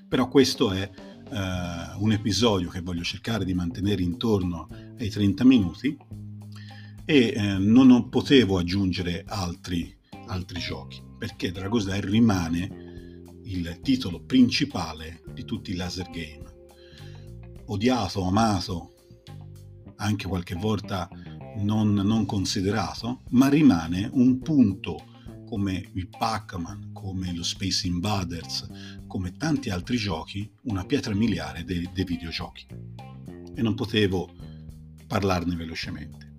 Però 0.08 0.28
questo 0.28 0.72
è 0.72 0.82
eh, 0.82 1.96
un 1.98 2.12
episodio 2.12 2.68
che 2.68 2.80
voglio 2.80 3.02
cercare 3.02 3.44
di 3.44 3.54
mantenere 3.54 4.02
intorno 4.02 4.68
ai 4.98 5.10
30 5.10 5.44
minuti 5.44 5.96
e 7.04 7.32
eh, 7.34 7.58
non 7.58 8.08
potevo 8.08 8.58
aggiungere 8.58 9.24
altri, 9.26 9.96
altri 10.26 10.60
giochi 10.60 11.02
perché 11.18 11.50
Dragon's 11.50 11.86
Dare 11.86 12.08
rimane 12.08 12.85
il 13.46 13.80
titolo 13.82 14.22
principale 14.22 15.22
di 15.32 15.44
tutti 15.44 15.70
i 15.72 15.74
laser 15.74 16.10
game. 16.10 16.44
Odiato, 17.66 18.22
amato, 18.22 18.92
anche 19.96 20.28
qualche 20.28 20.54
volta 20.54 21.08
non, 21.58 21.92
non 21.94 22.26
considerato, 22.26 23.22
ma 23.30 23.48
rimane 23.48 24.08
un 24.12 24.38
punto 24.40 25.14
come 25.46 25.90
il 25.94 26.08
Pac-Man, 26.08 26.90
come 26.92 27.34
lo 27.34 27.42
Space 27.42 27.86
Invaders, 27.86 28.68
come 29.06 29.36
tanti 29.36 29.70
altri 29.70 29.96
giochi, 29.96 30.50
una 30.64 30.84
pietra 30.84 31.14
miliare 31.14 31.64
dei, 31.64 31.88
dei 31.92 32.04
videogiochi. 32.04 32.66
E 33.54 33.62
non 33.62 33.74
potevo 33.74 34.34
parlarne 35.06 35.54
velocemente. 35.54 36.34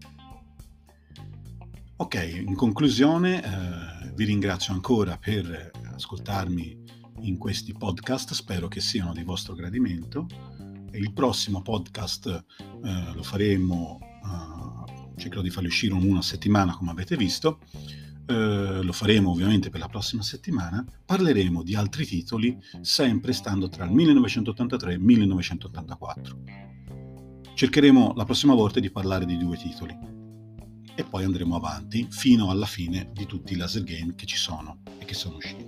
Ok, 2.00 2.44
in 2.46 2.54
conclusione 2.54 3.44
eh, 3.44 4.12
vi 4.14 4.26
ringrazio 4.26 4.74
ancora 4.74 5.18
per 5.18 5.72
ascoltarmi 5.96 6.87
in 7.22 7.38
questi 7.38 7.74
podcast, 7.74 8.34
spero 8.34 8.68
che 8.68 8.80
siano 8.80 9.14
di 9.14 9.24
vostro 9.24 9.54
gradimento. 9.54 10.28
Il 10.92 11.14
prossimo 11.14 11.62
podcast 11.62 12.28
eh, 12.84 13.14
lo 13.14 13.24
faremo, 13.24 14.00
eh, 14.02 15.12
cercherò 15.18 15.42
di 15.42 15.50
farlo 15.50 15.68
uscire 15.68 15.94
una 15.94 16.22
settimana 16.22 16.76
come 16.76 16.92
avete 16.92 17.16
visto, 17.16 17.60
eh, 18.26 18.82
lo 18.82 18.92
faremo 18.92 19.32
ovviamente 19.32 19.70
per 19.70 19.80
la 19.80 19.88
prossima 19.88 20.22
settimana, 20.22 20.86
parleremo 21.06 21.64
di 21.64 21.76
altri 21.76 22.06
titoli 22.06 22.58
sempre 22.82 23.34
stando 23.34 23.70
tra 23.70 23.86
il 23.86 23.92
1983 23.92 24.92
e 24.92 24.96
il 24.96 25.02
1984. 25.02 26.40
Cercheremo 27.54 28.14
la 28.16 28.26
prossima 28.26 28.54
volta 28.54 28.80
di 28.80 28.92
parlare 28.92 29.26
di 29.26 29.38
due 29.38 29.58
titoli 29.58 29.98
e 30.94 31.04
poi 31.04 31.24
andremo 31.24 31.56
avanti 31.56 32.08
fino 32.10 32.50
alla 32.50 32.66
fine 32.66 33.10
di 33.14 33.26
tutti 33.26 33.54
i 33.54 33.56
laser 33.56 33.84
game 33.84 34.16
che 34.16 34.26
ci 34.26 34.38
sono 34.38 34.80
e 34.98 35.06
che 35.06 35.14
sono 35.14 35.38
usciti. 35.38 35.67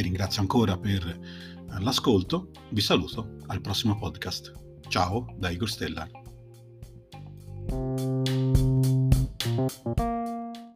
Vi 0.00 0.06
ringrazio 0.06 0.40
ancora 0.40 0.78
per 0.78 1.06
eh, 1.06 1.80
l'ascolto, 1.82 2.52
vi 2.70 2.80
saluto 2.80 3.36
al 3.48 3.60
prossimo 3.60 3.98
podcast. 3.98 4.50
Ciao 4.88 5.26
da 5.36 5.50
Igor 5.50 5.68
Stellar. 5.68 6.08